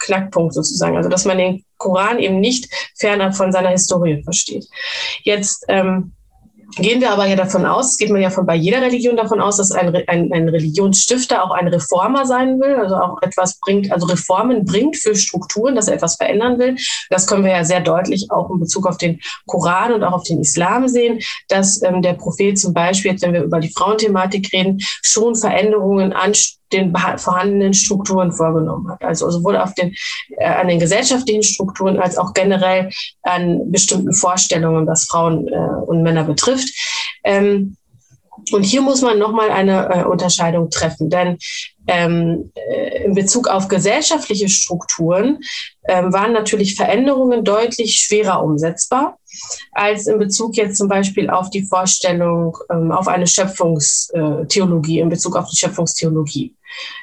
Knackpunkt 0.00 0.54
sozusagen. 0.54 0.96
Also 0.96 1.08
dass 1.08 1.24
man 1.24 1.38
den 1.38 1.64
Koran 1.78 2.18
eben 2.18 2.40
nicht 2.40 2.68
fernab 2.98 3.36
von 3.36 3.52
seiner 3.52 3.70
Historie 3.70 4.22
versteht. 4.22 4.66
Jetzt 5.24 5.64
ähm, 5.68 6.12
gehen 6.76 7.00
wir 7.00 7.12
aber 7.12 7.26
ja 7.26 7.36
davon 7.36 7.64
aus, 7.64 7.96
geht 7.96 8.10
man 8.10 8.20
ja 8.20 8.30
von 8.30 8.44
bei 8.44 8.54
jeder 8.54 8.82
Religion 8.82 9.16
davon 9.16 9.40
aus, 9.40 9.56
dass 9.56 9.70
ein, 9.70 9.94
ein, 10.08 10.32
ein 10.32 10.48
Religionsstifter 10.48 11.44
auch 11.44 11.52
ein 11.52 11.68
Reformer 11.68 12.26
sein 12.26 12.60
will, 12.60 12.74
also 12.76 12.96
auch 12.96 13.22
etwas 13.22 13.58
bringt, 13.60 13.92
also 13.92 14.06
Reformen 14.06 14.64
bringt 14.64 14.96
für 14.96 15.14
Strukturen, 15.14 15.74
dass 15.74 15.88
er 15.88 15.94
etwas 15.94 16.16
verändern 16.16 16.58
will. 16.58 16.76
Das 17.08 17.26
können 17.26 17.44
wir 17.44 17.52
ja 17.52 17.64
sehr 17.64 17.80
deutlich 17.80 18.30
auch 18.30 18.50
in 18.50 18.60
Bezug 18.60 18.86
auf 18.86 18.98
den 18.98 19.20
Koran 19.46 19.92
und 19.92 20.02
auch 20.02 20.12
auf 20.12 20.24
den 20.24 20.40
Islam 20.40 20.88
sehen, 20.88 21.20
dass 21.48 21.82
ähm, 21.82 22.02
der 22.02 22.14
Prophet 22.14 22.58
zum 22.58 22.74
Beispiel, 22.74 23.12
jetzt 23.12 23.22
wenn 23.22 23.32
wir 23.32 23.44
über 23.44 23.60
die 23.60 23.72
Frauenthematik 23.72 24.52
reden, 24.52 24.78
schon 25.02 25.34
Veränderungen 25.34 26.12
anstrebt 26.12 26.56
den 26.72 26.94
vorhandenen 27.16 27.74
Strukturen 27.74 28.32
vorgenommen 28.32 28.88
hat. 28.90 29.02
Also 29.04 29.30
sowohl 29.30 29.56
auf 29.56 29.74
den, 29.74 29.94
äh, 30.38 30.46
an 30.46 30.68
den 30.68 30.80
gesellschaftlichen 30.80 31.42
Strukturen 31.42 31.98
als 31.98 32.18
auch 32.18 32.32
generell 32.34 32.90
an 33.22 33.70
bestimmten 33.70 34.12
Vorstellungen, 34.12 34.86
was 34.86 35.06
Frauen 35.06 35.48
äh, 35.48 35.56
und 35.86 36.02
Männer 36.02 36.24
betrifft. 36.24 36.68
Ähm, 37.24 37.76
und 38.52 38.62
hier 38.62 38.82
muss 38.82 39.02
man 39.02 39.18
nochmal 39.18 39.50
eine 39.50 39.88
äh, 39.88 40.04
Unterscheidung 40.04 40.70
treffen, 40.70 41.10
denn 41.10 41.38
ähm, 41.86 42.50
äh, 42.54 43.04
in 43.04 43.14
Bezug 43.14 43.48
auf 43.48 43.68
gesellschaftliche 43.68 44.48
Strukturen 44.48 45.38
ähm, 45.88 46.12
waren 46.12 46.32
natürlich 46.32 46.74
Veränderungen 46.74 47.44
deutlich 47.44 48.00
schwerer 48.00 48.42
umsetzbar 48.42 49.18
als 49.72 50.06
in 50.06 50.18
Bezug 50.18 50.56
jetzt 50.56 50.78
zum 50.78 50.88
Beispiel 50.88 51.30
auf 51.30 51.50
die 51.50 51.64
Vorstellung, 51.64 52.56
ähm, 52.70 52.90
auf 52.90 53.08
eine 53.08 53.26
Schöpfungstheologie, 53.26 55.00
in 55.00 55.08
Bezug 55.08 55.36
auf 55.36 55.48
die 55.50 55.56
Schöpfungstheologie. 55.56 56.54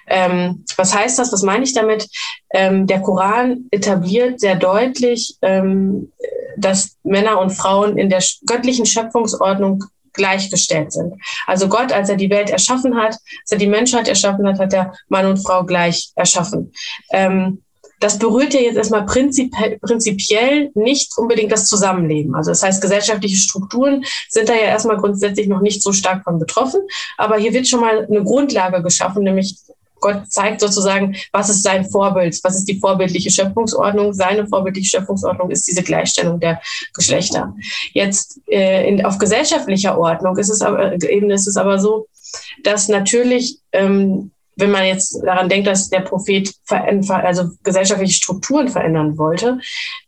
Ähm, 0.08 0.66
was 0.78 0.94
heißt 0.94 1.20
das? 1.20 1.32
Was 1.32 1.44
meine 1.44 1.64
ich 1.64 1.74
damit? 1.74 2.08
Ähm, 2.54 2.88
der 2.88 3.02
Koran 3.02 3.66
etabliert 3.72 4.40
sehr 4.40 4.56
deutlich, 4.56 5.38
ähm, 5.42 6.12
dass 6.58 6.98
Männer 7.04 7.40
und 7.40 7.52
Frauen 7.52 7.98
in 7.98 8.10
der 8.10 8.24
göttlichen 8.46 8.86
Schöpfungsordnung 8.86 9.84
gleichgestellt 10.14 10.92
sind. 10.92 11.14
Also 11.48 11.68
Gott, 11.68 11.92
als 11.92 12.10
er 12.10 12.16
die 12.16 12.30
Welt 12.30 12.50
erschaffen 12.50 12.96
hat, 12.96 13.14
als 13.42 13.52
er 13.52 13.58
die 13.58 13.68
Menschheit 13.68 14.08
erschaffen 14.08 14.48
hat, 14.48 14.60
hat 14.60 14.74
er 14.74 14.94
Mann 15.10 15.26
und 15.26 15.38
Frau 15.38 15.64
gleich 15.64 16.12
erschaffen. 16.16 16.72
Ähm, 17.12 17.64
das 18.04 18.20
berührt 18.20 18.54
ja 18.54 18.60
jetzt 18.60 18.76
erstmal 18.76 19.06
prinzipiell, 19.06 19.80
prinzipiell 19.80 20.72
nicht 20.74 21.18
unbedingt 21.18 21.54
das 21.54 21.68
Zusammenleben. 21.70 22.36
Also 22.36 22.52
das 22.52 22.62
heißt, 22.62 22.82
gesellschaftliche 22.82 23.38
Strukturen 23.38 24.04
sind 24.28 24.50
da 24.50 24.54
ja 24.54 24.64
erstmal 24.64 24.98
grundsätzlich 24.98 25.48
noch 25.48 25.62
nicht 25.62 25.82
so 25.82 25.94
stark 25.94 26.24
von 26.26 26.38
betroffen. 26.38 26.82
Aber 27.18 27.38
hier 27.38 27.54
wird 27.54 27.68
schon 27.68 27.80
mal 27.80 28.06
eine 28.06 28.24
Grundlage 28.24 28.84
geschaffen, 28.84 29.24
nämlich 29.24 29.56
Gott 30.04 30.30
zeigt 30.30 30.60
sozusagen, 30.60 31.16
was 31.32 31.50
ist 31.50 31.64
sein 31.64 31.86
Vorbild, 31.90 32.38
was 32.44 32.56
ist 32.58 32.66
die 32.66 32.78
vorbildliche 32.80 33.32
Schöpfungsordnung. 33.32 34.14
Seine 34.14 34.46
vorbildliche 34.46 34.98
Schöpfungsordnung 34.98 35.50
ist 35.50 35.66
diese 35.66 35.82
Gleichstellung 35.82 36.42
der 36.42 36.62
Geschlechter. 36.94 37.56
Jetzt 37.94 38.42
äh, 38.52 38.86
in, 38.88 39.06
auf 39.06 39.18
gesellschaftlicher 39.18 39.98
Ordnung 39.98 40.38
ist 40.38 40.50
es 40.50 40.62
aber, 40.62 41.02
Ebene 41.02 41.34
ist 41.34 41.48
es 41.48 41.56
aber 41.56 41.80
so, 41.80 42.08
dass 42.64 42.90
natürlich 42.90 43.60
ähm, 43.72 44.32
wenn 44.56 44.72
man 44.72 44.86
jetzt 44.86 45.20
daran 45.26 45.50
denkt, 45.50 45.68
dass 45.68 45.90
der 45.90 46.02
Prophet 46.02 46.54
also 46.68 47.50
gesellschaftliche 47.64 48.14
Strukturen 48.14 48.68
verändern 48.68 49.18
wollte, 49.18 49.60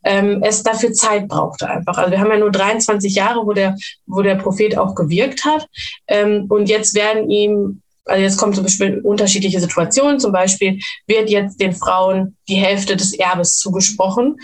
ähm, 0.04 0.44
es 0.44 0.62
dafür 0.62 0.94
Zeit 0.94 1.28
brauchte 1.28 1.68
einfach. 1.68 1.98
Also 1.98 2.12
wir 2.12 2.20
haben 2.20 2.30
ja 2.30 2.38
nur 2.38 2.52
23 2.52 3.16
Jahre, 3.16 3.46
wo 3.46 3.54
der, 3.54 3.76
wo 4.06 4.22
der 4.22 4.36
Prophet 4.36 4.78
auch 4.78 4.94
gewirkt 4.94 5.46
hat. 5.46 5.68
Ähm, 6.08 6.46
und 6.50 6.70
jetzt 6.70 6.94
werden 6.94 7.30
ihm 7.30 7.82
also 8.06 8.22
jetzt 8.22 8.38
kommen 8.38 8.54
zum 8.54 8.64
Beispiel 8.64 9.00
unterschiedliche 9.00 9.60
Situationen. 9.60 10.20
Zum 10.20 10.32
Beispiel 10.32 10.80
wird 11.08 11.30
jetzt 11.30 11.60
den 11.60 11.74
Frauen 11.74 12.38
die 12.48 12.56
Hälfte 12.56 12.96
des 12.96 13.14
Erbes 13.14 13.58
zugesprochen, 13.58 14.38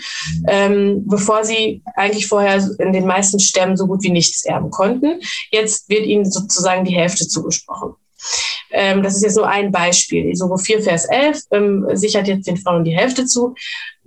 ähm, 0.48 1.04
bevor 1.06 1.44
sie 1.44 1.82
eigentlich 1.94 2.26
vorher 2.26 2.68
in 2.78 2.92
den 2.92 3.06
meisten 3.06 3.38
Stämmen 3.38 3.76
so 3.76 3.86
gut 3.86 4.02
wie 4.02 4.10
nichts 4.10 4.44
erben 4.44 4.70
konnten. 4.70 5.20
Jetzt 5.50 5.88
wird 5.88 6.06
ihnen 6.06 6.30
sozusagen 6.30 6.84
die 6.84 6.94
Hälfte 6.94 7.26
zugesprochen. 7.28 7.94
Ähm, 8.70 9.02
das 9.02 9.16
ist 9.16 9.22
jetzt 9.22 9.36
nur 9.36 9.48
ein 9.48 9.70
Beispiel. 9.70 10.34
Sogo 10.34 10.56
4, 10.56 10.82
Vers 10.82 11.04
11 11.06 11.42
ähm, 11.50 11.86
sichert 11.92 12.28
jetzt 12.28 12.46
den 12.46 12.56
Frauen 12.56 12.84
die 12.84 12.96
Hälfte 12.96 13.26
zu. 13.26 13.54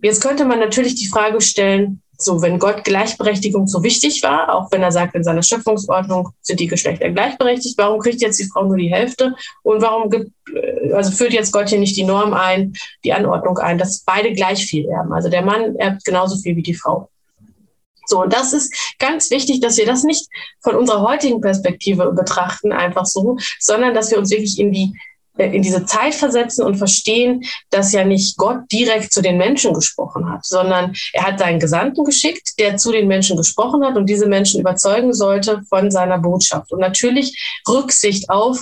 Jetzt 0.02 0.22
könnte 0.22 0.46
man 0.46 0.60
natürlich 0.60 0.96
die 0.96 1.08
Frage 1.08 1.42
stellen, 1.42 2.02
so, 2.18 2.42
wenn 2.42 2.60
Gott 2.60 2.84
Gleichberechtigung 2.84 3.68
so 3.68 3.84
wichtig 3.84 4.24
war, 4.24 4.54
auch 4.54 4.72
wenn 4.72 4.84
er 4.84 4.92
sagt, 4.92 5.16
in 5.16 5.24
seiner 5.24 5.44
Schöpfungsordnung 5.44 6.30
sind 6.42 6.60
die 6.60 6.68
Geschlechter 6.68 7.10
gleichberechtigt, 7.10 7.78
warum 7.78 8.00
kriegt 8.00 8.22
jetzt 8.22 8.40
die 8.40 8.46
Frau 8.46 8.64
nur 8.66 8.78
die 8.78 8.92
Hälfte? 8.92 9.36
Und 9.64 9.82
warum 9.82 10.10
gibt, 10.10 10.32
äh, 10.54 10.94
also 10.94 11.12
führt 11.12 11.34
jetzt 11.34 11.52
Gott 11.52 11.70
hier 11.70 11.80
nicht 11.80 11.98
die 11.98 12.04
Norm 12.04 12.34
ein, 12.34 12.74
die 13.04 13.14
Anordnung 13.14 13.58
ein, 13.58 13.78
dass 13.78 14.04
beide 14.06 14.34
gleich 14.34 14.66
viel 14.66 14.86
erben? 14.86 15.14
Also 15.14 15.30
der 15.30 15.42
Mann 15.42 15.76
erbt 15.76 16.06
genauso 16.06 16.38
viel 16.38 16.56
wie 16.56 16.64
die 16.64 16.76
Frau. 16.76 17.10
So, 18.08 18.22
und 18.22 18.34
das 18.34 18.54
ist 18.54 18.96
ganz 19.00 19.32
wichtig, 19.32 19.62
dass 19.62 19.78
wir 19.78 19.86
das 19.86 20.04
nicht 20.04 20.28
von 20.62 20.76
unserer 20.76 21.02
heutigen 21.02 21.42
Perspektive 21.42 22.12
betrachten, 22.12 22.72
einfach 22.72 23.06
so, 23.06 23.38
sondern 23.60 23.94
dass 23.94 24.12
wir 24.12 24.20
uns 24.20 24.30
wirklich 24.30 24.60
in 24.60 24.72
die 24.72 24.94
in 25.38 25.62
diese 25.62 25.86
Zeit 25.86 26.16
versetzen 26.16 26.66
und 26.66 26.78
verstehen, 26.78 27.44
dass 27.70 27.92
ja 27.92 28.04
nicht 28.04 28.38
Gott 28.38 28.60
direkt 28.72 29.12
zu 29.12 29.22
den 29.22 29.38
Menschen 29.38 29.74
gesprochen 29.74 30.30
hat, 30.30 30.46
sondern 30.46 30.94
er 31.14 31.24
hat 31.24 31.40
seinen 31.40 31.60
Gesandten 31.60 32.04
geschickt, 32.04 32.54
der 32.60 32.78
zu 32.78 32.92
den 32.92 33.08
Menschen 33.08 33.38
gesprochen 33.38 33.84
hat 33.84 33.98
und 33.98 34.08
diese 34.08 34.28
Menschen 34.28 34.62
überzeugen 34.62 35.14
sollte 35.14 35.62
von 35.70 35.92
seiner 35.92 36.20
Botschaft. 36.20 36.72
Und 36.72 36.80
natürlich 36.80 37.62
Rücksicht 37.68 38.30
auf 38.30 38.60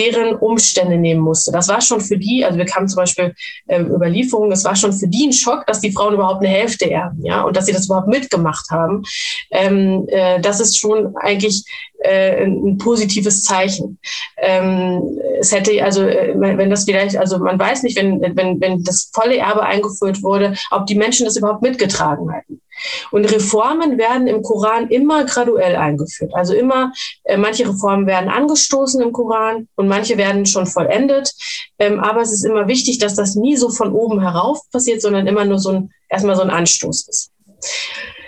deren 0.00 0.34
Umstände 0.36 0.96
nehmen 0.96 1.20
musste. 1.20 1.52
Das 1.52 1.68
war 1.68 1.80
schon 1.80 2.00
für 2.00 2.16
die, 2.16 2.44
also 2.44 2.58
wir 2.58 2.64
kamen 2.64 2.88
zum 2.88 2.96
Beispiel 2.96 3.34
äh, 3.66 3.80
Überlieferungen, 3.80 4.50
das 4.50 4.64
war 4.64 4.74
schon 4.74 4.92
für 4.92 5.08
die 5.08 5.26
ein 5.26 5.32
Schock, 5.32 5.66
dass 5.66 5.80
die 5.80 5.92
Frauen 5.92 6.14
überhaupt 6.14 6.42
eine 6.42 6.48
Hälfte 6.48 6.90
erben, 6.90 7.22
ja, 7.24 7.42
und 7.42 7.56
dass 7.56 7.66
sie 7.66 7.72
das 7.72 7.86
überhaupt 7.86 8.08
mitgemacht 8.08 8.70
haben. 8.70 9.02
Ähm, 9.50 10.06
äh, 10.08 10.40
das 10.40 10.60
ist 10.60 10.78
schon 10.78 11.14
eigentlich 11.16 11.64
äh, 12.02 12.44
ein 12.44 12.78
positives 12.78 13.44
Zeichen. 13.44 13.98
Ähm, 14.38 15.18
es 15.38 15.52
hätte 15.52 15.82
also, 15.84 16.02
äh, 16.02 16.32
wenn 16.34 16.70
das 16.70 16.84
vielleicht, 16.84 17.16
also 17.16 17.38
man 17.38 17.58
weiß 17.58 17.82
nicht, 17.82 17.96
wenn, 17.98 18.20
wenn, 18.20 18.60
wenn 18.60 18.82
das 18.84 19.10
volle 19.12 19.36
Erbe 19.36 19.62
eingeführt 19.62 20.22
wurde, 20.22 20.54
ob 20.70 20.86
die 20.86 20.94
Menschen 20.94 21.26
das 21.26 21.36
überhaupt 21.36 21.62
mitgetragen 21.62 22.30
hätten. 22.30 22.60
Und 23.10 23.24
Reformen 23.24 23.98
werden 23.98 24.26
im 24.26 24.42
Koran 24.42 24.88
immer 24.88 25.24
graduell 25.24 25.76
eingeführt. 25.76 26.32
Also 26.34 26.54
immer, 26.54 26.92
äh, 27.24 27.36
manche 27.36 27.68
Reformen 27.68 28.06
werden 28.06 28.28
angestoßen 28.28 29.00
im 29.00 29.12
Koran 29.12 29.68
und 29.76 29.88
manche 29.88 30.16
werden 30.16 30.46
schon 30.46 30.66
vollendet. 30.66 31.32
Ähm, 31.78 32.00
aber 32.00 32.22
es 32.22 32.32
ist 32.32 32.44
immer 32.44 32.68
wichtig, 32.68 32.98
dass 32.98 33.14
das 33.14 33.34
nie 33.34 33.56
so 33.56 33.70
von 33.70 33.92
oben 33.92 34.20
herauf 34.20 34.60
passiert, 34.70 35.02
sondern 35.02 35.26
immer 35.26 35.44
nur 35.44 35.58
so 35.58 35.70
ein, 35.70 35.90
erstmal 36.08 36.36
so 36.36 36.42
ein 36.42 36.50
Anstoß 36.50 37.08
ist. 37.08 37.30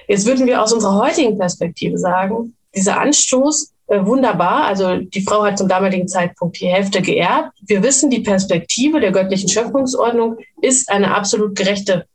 Jetzt 0.09 0.26
würden 0.26 0.47
wir 0.47 0.62
aus 0.62 0.73
unserer 0.73 0.97
heutigen 0.97 1.38
Perspektive 1.38 1.99
sagen, 1.99 2.54
dieser 2.75 3.00
Anstoß 3.00 3.73
äh, 3.88 4.04
wunderbar. 4.06 4.64
Also 4.64 4.97
die 4.97 5.23
Frau 5.23 5.44
hat 5.44 5.59
zum 5.59 5.68
damaligen 5.68 6.09
Zeitpunkt 6.09 6.61
die 6.61 6.66
Hälfte 6.66 7.02
geerbt. 7.02 7.52
Wir 7.66 7.82
wissen, 7.82 8.11
die 8.11 8.21
Perspektive 8.21 9.00
der 9.00 9.12
göttlichen 9.12 9.49
Schöpfungsordnung 9.49 10.38
ist 10.61 10.90
eine 10.90 11.14
absolut 11.14 11.56
gerechte 11.56 12.06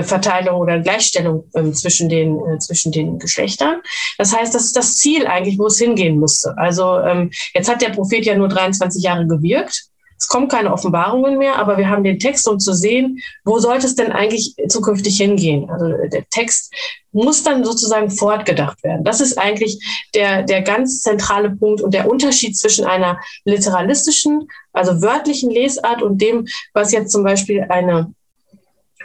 Verteilung 0.00 0.60
oder 0.60 0.80
Gleichstellung 0.80 1.44
ähm, 1.54 1.74
zwischen, 1.74 2.08
den, 2.08 2.38
äh, 2.46 2.58
zwischen 2.58 2.92
den 2.92 3.18
Geschlechtern. 3.18 3.82
Das 4.18 4.34
heißt, 4.34 4.54
das 4.54 4.64
ist 4.64 4.76
das 4.76 4.96
Ziel 4.96 5.26
eigentlich, 5.26 5.58
wo 5.58 5.66
es 5.66 5.78
hingehen 5.78 6.18
musste. 6.18 6.54
Also 6.56 6.98
ähm, 7.00 7.30
jetzt 7.54 7.68
hat 7.68 7.82
der 7.82 7.90
Prophet 7.90 8.24
ja 8.24 8.34
nur 8.34 8.48
23 8.48 9.02
Jahre 9.02 9.26
gewirkt. 9.26 9.88
Es 10.18 10.28
kommen 10.28 10.46
keine 10.46 10.72
Offenbarungen 10.72 11.36
mehr, 11.36 11.58
aber 11.58 11.78
wir 11.78 11.88
haben 11.88 12.04
den 12.04 12.20
Text, 12.20 12.46
um 12.46 12.60
zu 12.60 12.72
sehen, 12.74 13.18
wo 13.44 13.58
sollte 13.58 13.86
es 13.86 13.96
denn 13.96 14.12
eigentlich 14.12 14.54
zukünftig 14.68 15.16
hingehen. 15.16 15.68
Also 15.68 15.86
der 16.12 16.24
Text 16.30 16.72
muss 17.10 17.42
dann 17.42 17.64
sozusagen 17.64 18.08
fortgedacht 18.08 18.84
werden. 18.84 19.02
Das 19.02 19.20
ist 19.20 19.36
eigentlich 19.36 19.84
der, 20.14 20.44
der 20.44 20.62
ganz 20.62 21.02
zentrale 21.02 21.50
Punkt 21.50 21.80
und 21.80 21.92
der 21.92 22.08
Unterschied 22.08 22.56
zwischen 22.56 22.84
einer 22.84 23.18
literalistischen, 23.44 24.46
also 24.72 25.02
wörtlichen 25.02 25.50
Lesart 25.50 26.02
und 26.02 26.22
dem, 26.22 26.46
was 26.72 26.92
jetzt 26.92 27.10
zum 27.10 27.24
Beispiel 27.24 27.66
eine 27.68 28.14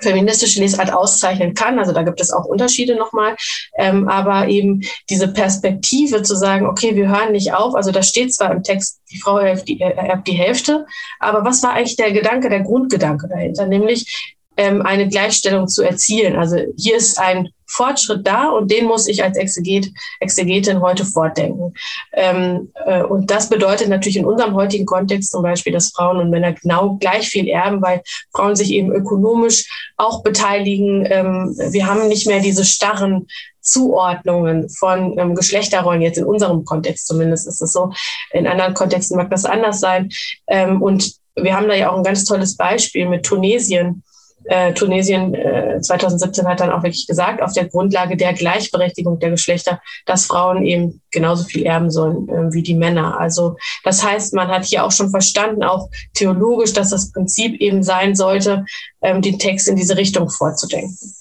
feministische 0.01 0.59
Lesart 0.59 0.91
auszeichnen 0.93 1.53
kann. 1.53 1.79
Also 1.79 1.93
da 1.93 2.03
gibt 2.03 2.21
es 2.21 2.31
auch 2.31 2.45
Unterschiede 2.45 2.95
nochmal. 2.95 3.35
Ähm, 3.77 4.07
aber 4.07 4.47
eben 4.47 4.81
diese 5.09 5.27
Perspektive 5.27 6.21
zu 6.21 6.35
sagen, 6.35 6.65
okay, 6.65 6.95
wir 6.95 7.09
hören 7.09 7.31
nicht 7.31 7.53
auf. 7.53 7.75
Also 7.75 7.91
da 7.91 8.03
steht 8.03 8.33
zwar 8.33 8.51
im 8.51 8.63
Text, 8.63 9.01
die 9.11 9.17
Frau 9.17 9.37
erbt 9.39 9.67
die, 9.67 9.79
erbt 9.79 10.27
die 10.27 10.33
Hälfte, 10.33 10.85
aber 11.19 11.45
was 11.45 11.63
war 11.63 11.73
eigentlich 11.73 11.95
der 11.95 12.11
Gedanke, 12.11 12.49
der 12.49 12.61
Grundgedanke 12.61 13.27
dahinter? 13.27 13.67
Nämlich 13.67 14.35
ähm, 14.57 14.81
eine 14.81 15.07
Gleichstellung 15.07 15.67
zu 15.67 15.83
erzielen. 15.83 16.35
Also 16.35 16.57
hier 16.77 16.97
ist 16.97 17.19
ein 17.19 17.49
Fortschritt 17.67 18.25
da 18.25 18.49
und 18.49 18.71
den 18.71 18.85
muss 18.85 19.07
ich 19.07 19.23
als 19.23 19.37
Exeget, 19.37 19.91
Exegetin 20.19 20.81
heute 20.81 21.05
fortdenken. 21.05 21.73
Ähm, 22.13 22.71
äh, 22.85 23.03
und 23.03 23.29
das 23.29 23.49
bedeutet 23.49 23.89
natürlich 23.89 24.17
in 24.17 24.25
unserem 24.25 24.55
heutigen 24.55 24.85
Kontext 24.85 25.31
zum 25.31 25.43
Beispiel, 25.43 25.73
dass 25.73 25.91
Frauen 25.91 26.17
und 26.17 26.29
Männer 26.29 26.53
genau 26.53 26.95
gleich 26.95 27.27
viel 27.27 27.47
erben, 27.47 27.81
weil 27.81 28.01
Frauen 28.33 28.55
sich 28.55 28.71
eben 28.71 28.91
ökonomisch 28.91 29.69
auch 29.97 30.23
beteiligen. 30.23 31.05
Ähm, 31.09 31.55
wir 31.71 31.87
haben 31.87 32.07
nicht 32.07 32.27
mehr 32.27 32.39
diese 32.39 32.65
starren 32.65 33.27
Zuordnungen 33.61 34.69
von 34.69 35.17
ähm, 35.19 35.35
Geschlechterrollen, 35.35 36.01
jetzt 36.01 36.17
in 36.17 36.25
unserem 36.25 36.63
Kontext 36.63 37.07
zumindest 37.07 37.47
ist 37.47 37.61
es 37.61 37.73
so. 37.73 37.91
In 38.31 38.47
anderen 38.47 38.73
Kontexten 38.73 39.17
mag 39.17 39.29
das 39.29 39.45
anders 39.45 39.79
sein. 39.79 40.09
Ähm, 40.47 40.81
und 40.81 41.13
wir 41.35 41.55
haben 41.55 41.67
da 41.67 41.75
ja 41.75 41.91
auch 41.91 41.97
ein 41.97 42.03
ganz 42.03 42.23
tolles 42.25 42.55
Beispiel 42.55 43.07
mit 43.07 43.25
Tunesien, 43.25 44.03
äh, 44.47 44.73
Tunesien 44.73 45.33
äh, 45.33 45.79
2017 45.81 46.47
hat 46.47 46.59
dann 46.59 46.71
auch 46.71 46.83
wirklich 46.83 47.07
gesagt, 47.07 47.41
auf 47.41 47.53
der 47.53 47.67
Grundlage 47.67 48.17
der 48.17 48.33
Gleichberechtigung 48.33 49.19
der 49.19 49.31
Geschlechter, 49.31 49.81
dass 50.05 50.25
Frauen 50.25 50.65
eben 50.65 51.01
genauso 51.11 51.43
viel 51.43 51.65
erben 51.65 51.91
sollen 51.91 52.29
äh, 52.29 52.53
wie 52.53 52.63
die 52.63 52.75
Männer. 52.75 53.19
Also 53.19 53.57
das 53.83 54.03
heißt, 54.03 54.33
man 54.33 54.47
hat 54.47 54.65
hier 54.65 54.85
auch 54.85 54.91
schon 54.91 55.09
verstanden, 55.09 55.63
auch 55.63 55.89
theologisch, 56.13 56.73
dass 56.73 56.91
das 56.91 57.11
Prinzip 57.11 57.59
eben 57.59 57.83
sein 57.83 58.15
sollte, 58.15 58.65
ähm, 59.01 59.21
den 59.21 59.37
Text 59.37 59.67
in 59.67 59.75
diese 59.75 59.97
Richtung 59.97 60.29
vorzudenken. 60.29 61.13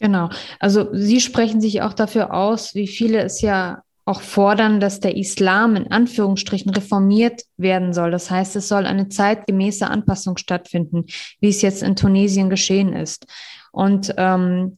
Genau. 0.00 0.28
Also 0.58 0.88
Sie 0.92 1.20
sprechen 1.20 1.60
sich 1.60 1.82
auch 1.82 1.94
dafür 1.94 2.34
aus, 2.34 2.74
wie 2.74 2.88
viele 2.88 3.22
es 3.22 3.40
ja 3.40 3.83
auch 4.04 4.20
fordern, 4.20 4.80
dass 4.80 5.00
der 5.00 5.16
Islam 5.16 5.76
in 5.76 5.90
Anführungsstrichen 5.90 6.70
reformiert 6.70 7.42
werden 7.56 7.92
soll. 7.92 8.10
Das 8.10 8.30
heißt, 8.30 8.54
es 8.56 8.68
soll 8.68 8.86
eine 8.86 9.08
zeitgemäße 9.08 9.88
Anpassung 9.88 10.36
stattfinden, 10.36 11.06
wie 11.40 11.48
es 11.48 11.62
jetzt 11.62 11.82
in 11.82 11.96
Tunesien 11.96 12.50
geschehen 12.50 12.92
ist. 12.92 13.26
Und 13.72 14.14
ähm, 14.18 14.76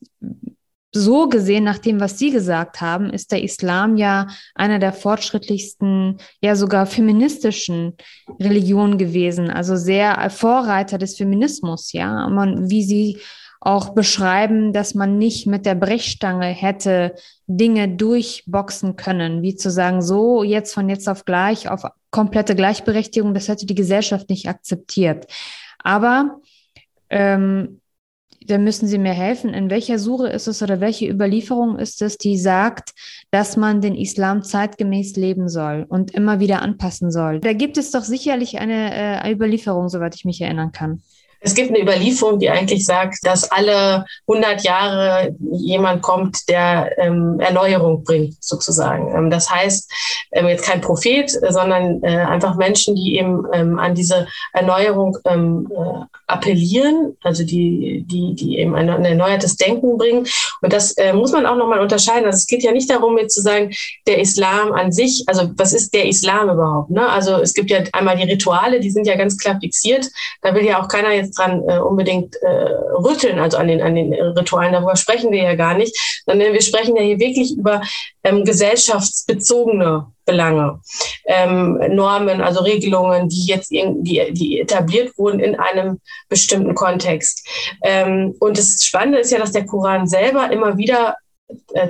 so 0.92 1.28
gesehen, 1.28 1.64
nach 1.64 1.78
dem, 1.78 2.00
was 2.00 2.18
Sie 2.18 2.30
gesagt 2.30 2.80
haben, 2.80 3.10
ist 3.10 3.32
der 3.32 3.42
Islam 3.42 3.96
ja 3.96 4.28
einer 4.54 4.78
der 4.78 4.92
fortschrittlichsten, 4.92 6.18
ja 6.40 6.56
sogar 6.56 6.86
feministischen 6.86 7.96
Religionen 8.40 8.96
gewesen, 8.96 9.50
also 9.50 9.76
sehr 9.76 10.30
Vorreiter 10.30 10.96
des 10.98 11.16
Feminismus, 11.16 11.92
ja. 11.92 12.28
Man, 12.28 12.70
wie 12.70 12.84
Sie 12.84 13.18
auch 13.60 13.90
beschreiben, 13.90 14.72
dass 14.72 14.94
man 14.94 15.18
nicht 15.18 15.46
mit 15.46 15.66
der 15.66 15.74
Brechstange 15.74 16.46
hätte 16.46 17.14
Dinge 17.46 17.88
durchboxen 17.88 18.96
können, 18.96 19.42
wie 19.42 19.56
zu 19.56 19.70
sagen, 19.70 20.02
so 20.02 20.42
jetzt 20.42 20.74
von 20.74 20.88
jetzt 20.88 21.08
auf 21.08 21.24
gleich, 21.24 21.68
auf 21.68 21.84
komplette 22.10 22.54
Gleichberechtigung, 22.54 23.34
das 23.34 23.48
hätte 23.48 23.66
die 23.66 23.74
Gesellschaft 23.74 24.28
nicht 24.28 24.48
akzeptiert. 24.48 25.26
Aber 25.78 26.40
ähm, 27.10 27.80
da 28.46 28.58
müssen 28.58 28.86
Sie 28.86 28.98
mir 28.98 29.12
helfen. 29.12 29.54
In 29.54 29.70
welcher 29.70 29.98
Sure 29.98 30.30
ist 30.30 30.46
es 30.46 30.62
oder 30.62 30.80
welche 30.80 31.08
Überlieferung 31.08 31.78
ist 31.78 32.02
es, 32.02 32.16
die 32.16 32.38
sagt, 32.38 32.92
dass 33.30 33.56
man 33.56 33.80
den 33.80 33.94
Islam 33.94 34.42
zeitgemäß 34.42 35.16
leben 35.16 35.48
soll 35.48 35.84
und 35.88 36.12
immer 36.12 36.40
wieder 36.40 36.62
anpassen 36.62 37.10
soll? 37.10 37.40
Da 37.40 37.52
gibt 37.52 37.76
es 37.76 37.90
doch 37.90 38.04
sicherlich 38.04 38.58
eine 38.58 39.24
äh, 39.24 39.32
Überlieferung, 39.32 39.88
soweit 39.88 40.14
ich 40.14 40.24
mich 40.24 40.40
erinnern 40.40 40.72
kann. 40.72 41.02
Es 41.40 41.54
gibt 41.54 41.70
eine 41.70 41.80
Überlieferung, 41.80 42.38
die 42.38 42.50
eigentlich 42.50 42.84
sagt, 42.84 43.18
dass 43.22 43.50
alle 43.50 44.04
100 44.28 44.62
Jahre 44.62 45.34
jemand 45.52 46.02
kommt, 46.02 46.48
der 46.48 46.90
ähm, 46.98 47.38
Erneuerung 47.40 48.04
bringt, 48.04 48.42
sozusagen. 48.42 49.14
Ähm, 49.16 49.30
das 49.30 49.50
heißt, 49.50 49.92
ähm, 50.32 50.48
jetzt 50.48 50.64
kein 50.64 50.80
Prophet, 50.80 51.30
sondern 51.30 52.02
äh, 52.02 52.18
einfach 52.18 52.56
Menschen, 52.56 52.94
die 52.94 53.16
eben 53.16 53.44
ähm, 53.52 53.78
an 53.78 53.94
diese 53.94 54.26
Erneuerung 54.52 55.18
ähm, 55.24 55.68
äh, 55.70 56.04
appellieren, 56.26 57.16
also 57.22 57.44
die, 57.44 58.04
die, 58.06 58.34
die 58.34 58.58
eben 58.58 58.74
ein, 58.74 58.90
ein 58.90 59.04
erneuertes 59.04 59.56
Denken 59.56 59.96
bringen. 59.96 60.26
Und 60.62 60.72
das 60.72 60.92
äh, 60.92 61.12
muss 61.12 61.32
man 61.32 61.46
auch 61.46 61.56
nochmal 61.56 61.80
unterscheiden. 61.80 62.26
Also 62.26 62.36
es 62.36 62.46
geht 62.46 62.62
ja 62.62 62.72
nicht 62.72 62.90
darum, 62.90 63.18
jetzt 63.18 63.34
zu 63.34 63.42
sagen, 63.42 63.72
der 64.06 64.20
Islam 64.20 64.72
an 64.72 64.92
sich, 64.92 65.24
also 65.26 65.50
was 65.56 65.72
ist 65.72 65.94
der 65.94 66.06
Islam 66.06 66.50
überhaupt? 66.50 66.90
Ne? 66.90 67.06
Also 67.08 67.36
es 67.36 67.54
gibt 67.54 67.70
ja 67.70 67.80
einmal 67.92 68.16
die 68.16 68.30
Rituale, 68.30 68.80
die 68.80 68.90
sind 68.90 69.06
ja 69.06 69.16
ganz 69.16 69.38
klar 69.38 69.58
fixiert. 69.60 70.06
Da 70.42 70.54
will 70.54 70.64
ja 70.64 70.82
auch 70.82 70.88
keiner 70.88 71.12
jetzt 71.12 71.25
dran 71.34 71.62
äh, 71.68 71.78
unbedingt 71.78 72.36
äh, 72.42 72.72
rütteln, 72.94 73.38
also 73.38 73.56
an 73.56 73.68
den, 73.68 73.82
an 73.82 73.94
den 73.94 74.12
Ritualen. 74.12 74.72
Darüber 74.72 74.96
sprechen 74.96 75.30
wir 75.30 75.42
ja 75.42 75.54
gar 75.54 75.74
nicht, 75.74 76.22
sondern 76.26 76.52
wir 76.52 76.62
sprechen 76.62 76.96
ja 76.96 77.02
hier 77.02 77.18
wirklich 77.18 77.56
über 77.56 77.82
ähm, 78.24 78.44
gesellschaftsbezogene 78.44 80.06
Belange, 80.24 80.80
ähm, 81.26 81.80
Normen, 81.90 82.40
also 82.40 82.60
Regelungen, 82.60 83.28
die 83.28 83.46
jetzt 83.46 83.70
irgendwie, 83.70 84.32
die 84.32 84.60
etabliert 84.60 85.16
wurden 85.16 85.40
in 85.40 85.58
einem 85.58 86.00
bestimmten 86.28 86.74
Kontext. 86.74 87.46
Ähm, 87.82 88.34
und 88.40 88.58
das 88.58 88.84
Spannende 88.84 89.20
ist 89.20 89.30
ja, 89.30 89.38
dass 89.38 89.52
der 89.52 89.66
Koran 89.66 90.06
selber 90.08 90.50
immer 90.50 90.76
wieder 90.76 91.10
äh, 91.10 91.25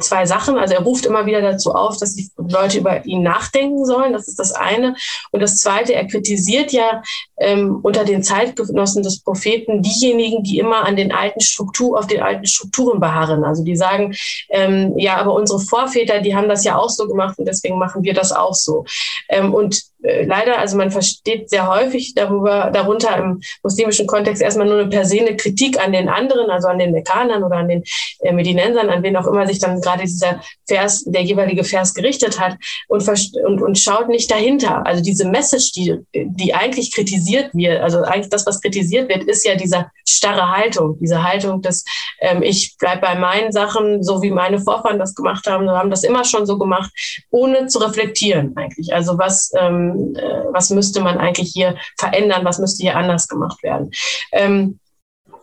zwei 0.00 0.26
Sachen. 0.26 0.58
Also 0.58 0.74
er 0.74 0.82
ruft 0.82 1.06
immer 1.06 1.26
wieder 1.26 1.40
dazu 1.40 1.72
auf, 1.72 1.96
dass 1.96 2.14
die 2.14 2.28
Leute 2.36 2.78
über 2.78 3.04
ihn 3.06 3.22
nachdenken 3.22 3.84
sollen. 3.84 4.12
Das 4.12 4.28
ist 4.28 4.38
das 4.38 4.52
eine. 4.52 4.94
Und 5.30 5.40
das 5.40 5.58
zweite, 5.58 5.94
er 5.94 6.06
kritisiert 6.06 6.72
ja 6.72 7.02
ähm, 7.38 7.80
unter 7.82 8.04
den 8.04 8.22
Zeitgenossen 8.22 9.02
des 9.02 9.22
Propheten 9.22 9.82
diejenigen, 9.82 10.42
die 10.42 10.58
immer 10.58 10.84
an 10.84 10.96
den 10.96 11.12
alten 11.12 11.40
Struktur, 11.40 11.98
auf 11.98 12.06
den 12.06 12.22
alten 12.22 12.46
Strukturen 12.46 13.00
beharren. 13.00 13.44
Also 13.44 13.64
die 13.64 13.76
sagen, 13.76 14.14
ähm, 14.50 14.94
ja, 14.98 15.16
aber 15.16 15.34
unsere 15.34 15.60
Vorväter, 15.60 16.20
die 16.20 16.34
haben 16.34 16.48
das 16.48 16.64
ja 16.64 16.76
auch 16.76 16.90
so 16.90 17.06
gemacht 17.06 17.38
und 17.38 17.46
deswegen 17.46 17.78
machen 17.78 18.02
wir 18.02 18.14
das 18.14 18.32
auch 18.32 18.54
so. 18.54 18.84
Ähm, 19.28 19.54
und 19.54 19.76
äh, 19.76 19.95
leider, 20.24 20.58
also 20.58 20.76
man 20.76 20.90
versteht 20.90 21.50
sehr 21.50 21.68
häufig 21.68 22.14
darüber, 22.14 22.70
darunter 22.72 23.16
im 23.16 23.40
muslimischen 23.62 24.06
Kontext 24.06 24.42
erstmal 24.42 24.66
nur 24.66 24.80
eine 24.80 24.88
per 24.88 25.04
se 25.04 25.20
eine 25.20 25.36
Kritik 25.36 25.80
an 25.82 25.92
den 25.92 26.08
anderen, 26.08 26.50
also 26.50 26.68
an 26.68 26.78
den 26.78 26.92
Mekkanern 26.92 27.42
oder 27.42 27.56
an 27.56 27.68
den 27.68 27.82
äh, 28.20 28.32
Medinensern, 28.32 28.88
an 28.88 29.02
wen 29.02 29.16
auch 29.16 29.26
immer 29.26 29.46
sich 29.46 29.58
dann 29.58 29.80
gerade 29.80 30.02
dieser 30.02 30.40
Vers, 30.66 31.04
der 31.06 31.22
jeweilige 31.22 31.64
Vers 31.64 31.94
gerichtet 31.94 32.38
hat 32.40 32.56
und, 32.88 33.06
und, 33.08 33.62
und 33.62 33.78
schaut 33.78 34.08
nicht 34.08 34.30
dahinter. 34.30 34.86
Also 34.86 35.02
diese 35.02 35.26
Message, 35.28 35.72
die, 35.72 35.96
die 36.14 36.54
eigentlich 36.54 36.94
kritisiert 36.94 37.54
wird, 37.54 37.80
also 37.80 38.02
eigentlich 38.02 38.30
das, 38.30 38.46
was 38.46 38.60
kritisiert 38.60 39.08
wird, 39.08 39.24
ist 39.24 39.44
ja 39.44 39.54
diese 39.56 39.86
starre 40.06 40.50
Haltung, 40.50 40.98
diese 41.00 41.22
Haltung, 41.22 41.62
dass 41.62 41.84
ähm, 42.20 42.42
ich 42.42 42.76
bleib 42.78 43.00
bei 43.00 43.14
meinen 43.16 43.52
Sachen, 43.52 44.02
so 44.02 44.22
wie 44.22 44.30
meine 44.30 44.60
Vorfahren 44.60 44.98
das 44.98 45.14
gemacht 45.14 45.46
haben, 45.46 45.68
haben 45.68 45.90
das 45.90 46.04
immer 46.04 46.24
schon 46.24 46.46
so 46.46 46.58
gemacht, 46.58 46.90
ohne 47.30 47.66
zu 47.66 47.78
reflektieren 47.78 48.56
eigentlich. 48.56 48.94
Also 48.94 49.18
was 49.18 49.52
ähm, 49.58 49.95
äh, 50.16 50.44
was 50.52 50.70
müsste 50.70 51.00
man 51.00 51.18
eigentlich 51.18 51.52
hier 51.52 51.76
verändern, 51.98 52.44
was 52.44 52.58
müsste 52.58 52.82
hier 52.82 52.96
anders 52.96 53.28
gemacht 53.28 53.62
werden. 53.62 53.90
Ähm, 54.32 54.78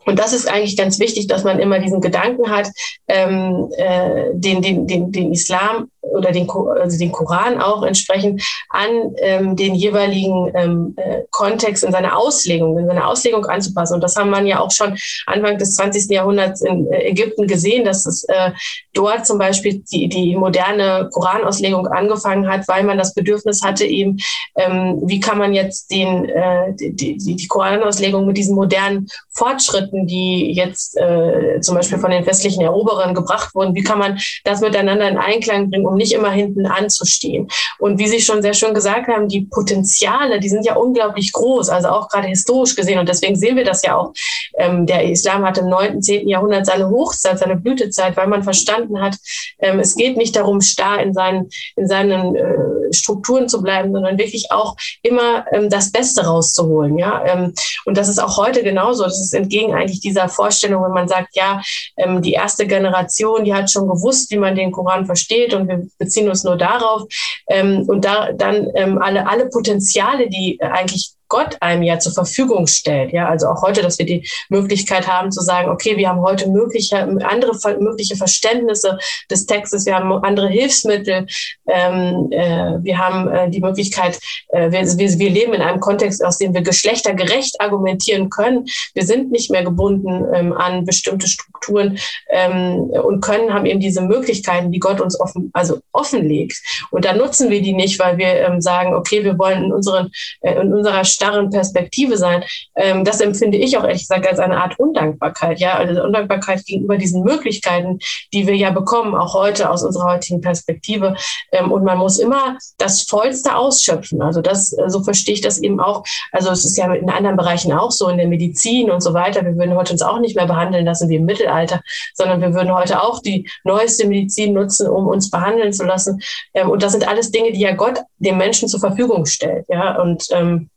und 0.06 0.20
das 0.20 0.34
ist 0.34 0.50
eigentlich 0.50 0.78
ganz 0.78 1.00
wichtig, 1.00 1.28
dass 1.28 1.44
man 1.44 1.60
immer 1.60 1.80
diesen 1.80 2.02
Gedanken 2.02 2.50
hat, 2.50 2.70
ähm, 3.08 3.70
äh, 3.78 4.32
den, 4.34 4.62
den, 4.62 4.88
den, 4.88 5.12
den 5.12 5.32
Islam 5.32 5.90
oder 6.12 6.32
den, 6.32 6.50
also 6.50 6.98
den 6.98 7.12
Koran 7.12 7.62
auch 7.62 7.84
entsprechend 7.84 8.44
an 8.70 8.90
ähm, 9.18 9.56
den 9.56 9.74
jeweiligen 9.74 10.52
ähm, 10.54 10.94
äh, 10.98 11.22
Kontext 11.32 11.84
in 11.84 11.92
seiner 11.92 12.18
Auslegung, 12.18 12.78
in 12.78 12.88
seiner 12.88 13.08
Auslegung 13.08 13.46
anzupassen. 13.46 13.96
Und 13.96 14.02
das 14.02 14.16
haben 14.16 14.30
man 14.30 14.46
ja 14.46 14.60
auch 14.60 14.72
schon 14.72 14.98
Anfang 15.26 15.58
des 15.58 15.76
20. 15.76 16.10
Jahrhunderts 16.12 16.62
in 16.62 16.92
äh, 16.92 17.08
Ägypten 17.08 17.48
gesehen, 17.48 17.86
dass 17.86 18.06
es 18.06 18.24
äh, 18.26 18.52
dort 18.94 19.26
zum 19.26 19.38
Beispiel 19.38 19.84
die, 19.92 20.10
die 20.10 20.36
moderne 20.36 21.10
Koranauslegung 21.12 21.88
angefangen 21.88 22.48
hat, 22.48 22.68
weil 22.68 22.84
man 22.84 22.98
das 22.98 23.14
Bedürfnis 23.14 23.64
hatte, 23.64 23.86
eben, 23.86 24.18
ähm, 24.56 25.02
wie 25.06 25.20
kann 25.20 25.38
man 25.38 25.54
jetzt 25.54 25.90
den, 25.92 26.26
äh, 26.26 26.74
die, 26.76 27.18
die, 27.18 27.48
Koranauslegung 27.48 28.26
mit 28.26 28.38
diesen 28.38 28.56
modernen 28.56 29.08
Fortschritten, 29.32 30.08
die 30.08 30.52
jetzt 30.54 30.98
äh, 30.98 31.60
zum 31.62 31.76
Beispiel 31.76 31.98
von 31.98 32.12
den 32.12 32.26
westlichen 32.26 32.62
Eroberern 32.62 33.14
gebracht 33.14 33.54
wurden, 33.56 33.76
wie 33.76 33.84
kann 33.84 34.00
man 34.00 34.20
das 34.44 34.62
miteinander 34.62 35.08
in 35.08 35.18
Einklang 35.18 35.70
bringen, 35.70 35.86
um 35.94 35.98
nicht 35.98 36.14
immer 36.14 36.32
hinten 36.32 36.66
anzustehen. 36.66 37.48
Und 37.80 38.00
wie 38.00 38.08
Sie 38.08 38.20
schon 38.20 38.42
sehr 38.42 38.54
schön 38.54 38.74
gesagt 38.74 39.08
haben, 39.08 39.28
die 39.28 39.42
Potenziale, 39.42 40.40
die 40.40 40.50
sind 40.50 40.66
ja 40.66 40.76
unglaublich 40.76 41.32
groß, 41.32 41.70
also 41.70 41.90
auch 41.90 42.10
gerade 42.10 42.28
historisch 42.28 42.76
gesehen. 42.76 43.00
Und 43.00 43.08
deswegen 43.08 43.36
sehen 43.36 43.56
wir 43.56 43.64
das 43.64 43.84
ja 43.84 43.96
auch. 43.96 44.14
Ähm, 44.58 44.86
der 44.86 45.10
Islam 45.10 45.46
hat 45.46 45.58
im 45.58 45.70
9., 45.70 46.02
10. 46.02 46.28
Jahrhundert 46.28 46.66
seine 46.66 46.90
Hochzeit, 46.90 47.40
seine 47.40 47.56
Blütezeit, 47.56 48.18
weil 48.18 48.28
man 48.28 48.44
verstanden 48.44 49.00
hat, 49.02 49.16
ähm, 49.60 49.80
es 49.80 49.96
geht 49.96 50.18
nicht 50.18 50.36
darum, 50.36 50.62
starr 50.62 51.02
in 51.02 51.14
seinen, 51.14 51.50
in 51.76 51.88
seinen 51.88 52.36
äh, 52.36 52.94
Strukturen 52.94 53.48
zu 53.48 53.62
bleiben, 53.62 53.92
sondern 53.92 54.18
wirklich 54.18 54.52
auch 54.52 54.76
immer 55.02 55.46
ähm, 55.52 55.70
das 55.70 55.92
Beste 55.92 56.26
rauszuholen. 56.26 56.98
Ja? 56.98 57.24
Ähm, 57.26 57.54
und 57.86 57.98
das 57.98 58.10
ist 58.10 58.20
auch 58.20 58.38
heute 58.38 58.64
genauso. 58.64 59.04
Das 59.04 59.20
ist 59.20 59.34
entgegen 59.34 59.74
eigentlich 59.74 60.00
dieser 60.00 60.30
Vorstellung, 60.30 60.84
wenn 60.84 60.92
man 60.92 61.08
sagt, 61.08 61.36
ja, 61.36 61.62
ähm, 61.98 62.22
die 62.22 62.34
erste 62.34 62.68
Generation, 62.68 63.44
die 63.44 63.54
hat 63.54 63.70
schon 63.72 63.88
gewusst, 63.88 64.32
wie 64.32 64.38
man 64.38 64.56
den 64.56 64.72
Koran 64.72 65.06
versteht 65.06 65.54
und 65.54 65.68
wir 65.68 65.83
beziehen 65.98 66.30
uns 66.30 66.44
nur 66.44 66.58
darauf. 66.58 67.04
Ähm, 67.48 67.84
und 67.88 68.06
da 68.06 68.32
dann 68.34 68.70
ähm, 68.76 68.98
alle, 69.00 69.28
alle 69.28 69.50
Potenziale, 69.50 70.30
die 70.30 70.60
eigentlich 70.62 71.14
Gott 71.34 71.58
einem 71.62 71.82
ja 71.82 71.98
zur 71.98 72.14
Verfügung 72.14 72.68
stellt. 72.68 73.12
Ja, 73.12 73.28
also 73.28 73.48
auch 73.48 73.64
heute, 73.64 73.82
dass 73.82 73.98
wir 73.98 74.06
die 74.06 74.24
Möglichkeit 74.50 75.08
haben 75.08 75.32
zu 75.32 75.42
sagen, 75.42 75.68
okay, 75.72 75.98
wir 75.98 76.08
haben 76.08 76.22
heute 76.22 76.48
mögliche, 76.48 76.98
andere 76.98 77.54
mögliche 77.80 78.16
Verständnisse 78.16 79.00
des 79.32 79.48
Textes, 79.48 79.88
wir 79.88 79.96
haben 79.96 80.12
andere 80.24 80.48
Hilfsmittel, 80.48 81.26
ähm, 81.68 82.28
äh, 82.30 82.84
wir 82.84 83.00
haben 83.00 83.28
äh, 83.30 83.50
die 83.50 83.62
Möglichkeit, 83.62 84.20
äh, 84.50 84.70
wir, 84.70 84.82
wir, 84.84 85.30
leben 85.32 85.56
in 85.56 85.64
einem 85.64 85.80
Kontext, 85.80 86.24
aus 86.24 86.38
dem 86.38 86.54
wir 86.54 86.62
geschlechtergerecht 86.62 87.60
argumentieren 87.60 88.30
können. 88.30 88.68
Wir 88.94 89.04
sind 89.04 89.32
nicht 89.32 89.50
mehr 89.50 89.64
gebunden 89.64 90.28
ähm, 90.36 90.54
an 90.54 90.86
bestimmte 90.86 91.28
Strukturen 91.28 91.98
ähm, 92.30 92.92
und 93.06 93.22
können, 93.22 93.52
haben 93.52 93.66
eben 93.66 93.80
diese 93.80 94.02
Möglichkeiten, 94.02 94.72
die 94.72 94.80
Gott 94.80 95.02
uns 95.02 95.20
offen, 95.20 95.50
also 95.54 95.80
offenlegt. 95.94 96.62
Und 96.92 97.06
da 97.06 97.14
nutzen 97.14 97.50
wir 97.50 97.64
die 97.64 97.74
nicht, 97.74 97.98
weil 97.98 98.20
wir 98.20 98.28
ähm, 98.28 98.62
sagen, 98.62 98.94
okay, 98.94 99.24
wir 99.24 99.40
wollen 99.40 99.64
in, 99.64 99.74
unseren, 99.74 100.12
äh, 100.42 100.54
in 100.62 100.72
unserer 100.72 101.04
Stadt 101.04 101.23
starren 101.24 101.50
Perspektive 101.50 102.18
sein. 102.18 102.44
Ähm, 102.76 103.04
das 103.06 103.22
empfinde 103.22 103.58
ich 103.58 103.78
auch 103.78 103.84
ehrlich 103.84 104.02
gesagt 104.02 104.28
als 104.28 104.40
eine 104.40 104.62
Art 104.62 104.78
Undankbarkeit, 104.78 105.60
ja, 105.60 105.76
also 105.76 106.04
Undankbarkeit 106.04 106.66
gegenüber 106.66 106.98
diesen 106.98 107.24
Möglichkeiten, 107.24 108.00
die 108.34 108.46
wir 108.46 108.56
ja 108.56 108.72
bekommen, 108.72 109.16
auch 109.16 109.34
heute 109.34 109.70
aus 109.70 109.84
unserer 109.84 110.14
heutigen 110.14 110.42
Perspektive. 110.42 111.16
Ähm, 111.52 111.72
und 111.72 111.84
man 111.84 111.98
muss 111.98 112.20
immer 112.20 112.58
das 112.78 113.04
Vollste 113.04 113.56
ausschöpfen. 113.56 114.22
Also 114.22 114.42
das, 114.42 114.74
äh, 114.74 114.90
so 114.90 115.04
verstehe 115.04 115.36
ich 115.36 115.42
das 115.42 115.60
eben 115.60 115.80
auch. 115.80 116.04
Also 116.32 116.52
es 116.52 116.66
ist 116.66 116.78
ja 116.78 116.94
in 116.94 117.10
anderen 117.10 117.38
Bereichen 117.38 117.72
auch 117.72 117.92
so, 117.92 118.10
in 118.10 118.18
der 118.18 118.28
Medizin 118.28 118.92
und 118.92 119.02
so 119.02 119.14
weiter. 119.14 119.46
Wir 119.46 119.56
würden 119.56 119.76
heute 119.76 119.94
uns 119.94 120.02
auch 120.02 120.20
nicht 120.20 120.36
mehr 120.36 120.48
behandeln 120.48 120.86
lassen 120.86 121.10
wie 121.10 121.16
im 121.16 121.26
Mittelalter, 121.26 121.82
sondern 122.14 122.42
wir 122.42 122.54
würden 122.54 122.74
heute 122.74 123.02
auch 123.02 123.22
die 123.22 123.50
neueste 123.64 124.08
Medizin 124.08 124.54
nutzen, 124.54 124.90
um 124.90 125.08
uns 125.08 125.30
behandeln 125.30 125.72
zu 125.72 125.86
lassen. 125.86 126.22
Ähm, 126.54 126.70
und 126.70 126.84
das 126.84 126.92
sind 126.92 127.08
alles 127.08 127.32
Dinge, 127.32 127.54
die 127.54 127.62
ja 127.62 127.74
Gott 127.74 128.02
dem 128.18 128.38
Menschen 128.38 128.68
zur 128.68 128.80
Verfügung 128.80 129.26
stellt. 129.26 129.66
Ja, 129.70 130.02
und 130.02 130.28
ähm, 130.32 130.70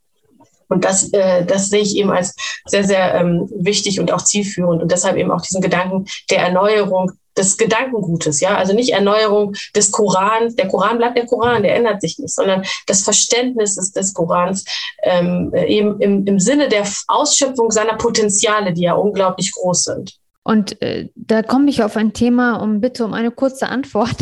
und 0.69 0.85
das, 0.85 1.13
äh, 1.13 1.45
das 1.45 1.69
sehe 1.69 1.83
ich 1.83 1.97
eben 1.97 2.11
als 2.11 2.35
sehr, 2.67 2.85
sehr 2.85 3.15
ähm, 3.15 3.49
wichtig 3.55 4.01
und 4.01 4.13
auch 4.13 4.23
zielführend 4.23 4.83
und 4.83 4.91
deshalb 4.91 5.17
eben 5.17 5.31
auch 5.31 5.43
diesen 5.43 5.61
Gedanken 5.61 6.07
der 6.31 6.41
Erneuerung 6.41 7.13
des 7.37 7.59
Gedankengutes, 7.59 8.41
ja, 8.41 8.57
also 8.57 8.73
nicht 8.73 8.93
Erneuerung 8.93 9.55
des 9.75 9.91
Korans. 9.91 10.57
Der 10.57 10.69
Koran 10.69 10.99
bleibt 10.99 11.19
der 11.19 11.27
Koran, 11.27 11.63
der 11.63 11.77
ändert 11.77 12.01
sich 12.01 12.19
nicht, 12.19 12.35
sondern 12.35 12.65
das 12.87 13.03
Verständnis 13.03 13.75
des, 13.75 13.93
des 13.93 14.15
Korans 14.15 14.65
ähm, 15.03 15.53
eben 15.55 16.01
im, 16.01 16.27
im 16.27 16.41
Sinne 16.41 16.69
der 16.69 16.85
Ausschöpfung 17.09 17.71
seiner 17.71 17.97
Potenziale, 17.97 18.73
die 18.73 18.83
ja 18.83 18.95
unglaublich 18.95 19.53
groß 19.53 19.85
sind. 19.85 20.17
Und 20.43 20.81
äh, 20.81 21.09
da 21.15 21.43
komme 21.43 21.69
ich 21.71 21.83
auf 21.83 21.97
ein 21.97 22.13
Thema 22.13 22.57
um 22.57 22.81
bitte 22.81 23.05
um 23.05 23.13
eine 23.13 23.31
kurze 23.31 23.69
Antwort. 23.69 24.17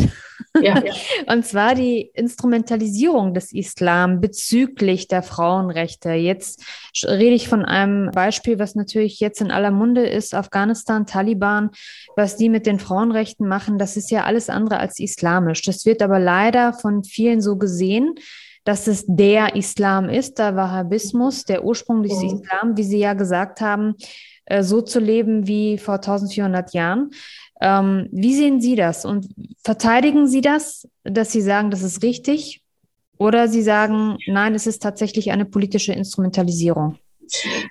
Ja. 0.61 0.81
Und 1.31 1.45
zwar 1.45 1.75
die 1.75 2.11
Instrumentalisierung 2.13 3.33
des 3.33 3.53
Islam 3.53 4.21
bezüglich 4.21 5.07
der 5.07 5.23
Frauenrechte. 5.23 6.11
Jetzt 6.11 6.63
rede 7.03 7.35
ich 7.35 7.47
von 7.47 7.65
einem 7.65 8.11
Beispiel, 8.11 8.59
was 8.59 8.75
natürlich 8.75 9.19
jetzt 9.19 9.41
in 9.41 9.51
aller 9.51 9.71
Munde 9.71 10.05
ist, 10.05 10.33
Afghanistan, 10.33 11.05
Taliban, 11.05 11.71
was 12.15 12.37
die 12.37 12.49
mit 12.49 12.65
den 12.65 12.79
Frauenrechten 12.79 13.47
machen, 13.47 13.77
das 13.77 13.97
ist 13.97 14.11
ja 14.11 14.23
alles 14.23 14.49
andere 14.49 14.79
als 14.79 14.99
islamisch. 14.99 15.61
Das 15.61 15.85
wird 15.85 16.01
aber 16.01 16.19
leider 16.19 16.73
von 16.73 17.03
vielen 17.03 17.41
so 17.41 17.57
gesehen 17.57 18.15
dass 18.65 18.87
es 18.87 19.05
der 19.07 19.55
Islam 19.55 20.09
ist, 20.09 20.39
der 20.39 20.55
Wahhabismus, 20.55 21.43
der 21.43 21.63
Ursprung 21.63 22.01
des 22.01 22.17
mhm. 22.17 22.41
Islam, 22.41 22.75
wie 22.75 22.83
Sie 22.83 22.97
ja 22.97 23.13
gesagt 23.13 23.61
haben, 23.61 23.93
äh, 24.45 24.63
so 24.63 24.81
zu 24.81 24.99
leben 24.99 25.47
wie 25.47 25.77
vor 25.77 25.95
1400 25.95 26.73
Jahren. 26.73 27.11
Ähm, 27.61 28.09
wie 28.11 28.35
sehen 28.35 28.61
Sie 28.61 28.75
das 28.75 29.05
und 29.05 29.27
verteidigen 29.63 30.27
Sie 30.27 30.41
das, 30.41 30.87
dass 31.03 31.31
Sie 31.31 31.41
sagen, 31.41 31.71
das 31.71 31.83
ist 31.83 32.03
richtig? 32.03 32.61
Oder 33.17 33.47
Sie 33.47 33.61
sagen, 33.61 34.17
nein, 34.27 34.55
es 34.55 34.67
ist 34.67 34.83
tatsächlich 34.83 35.31
eine 35.31 35.45
politische 35.45 35.93
Instrumentalisierung? 35.93 36.97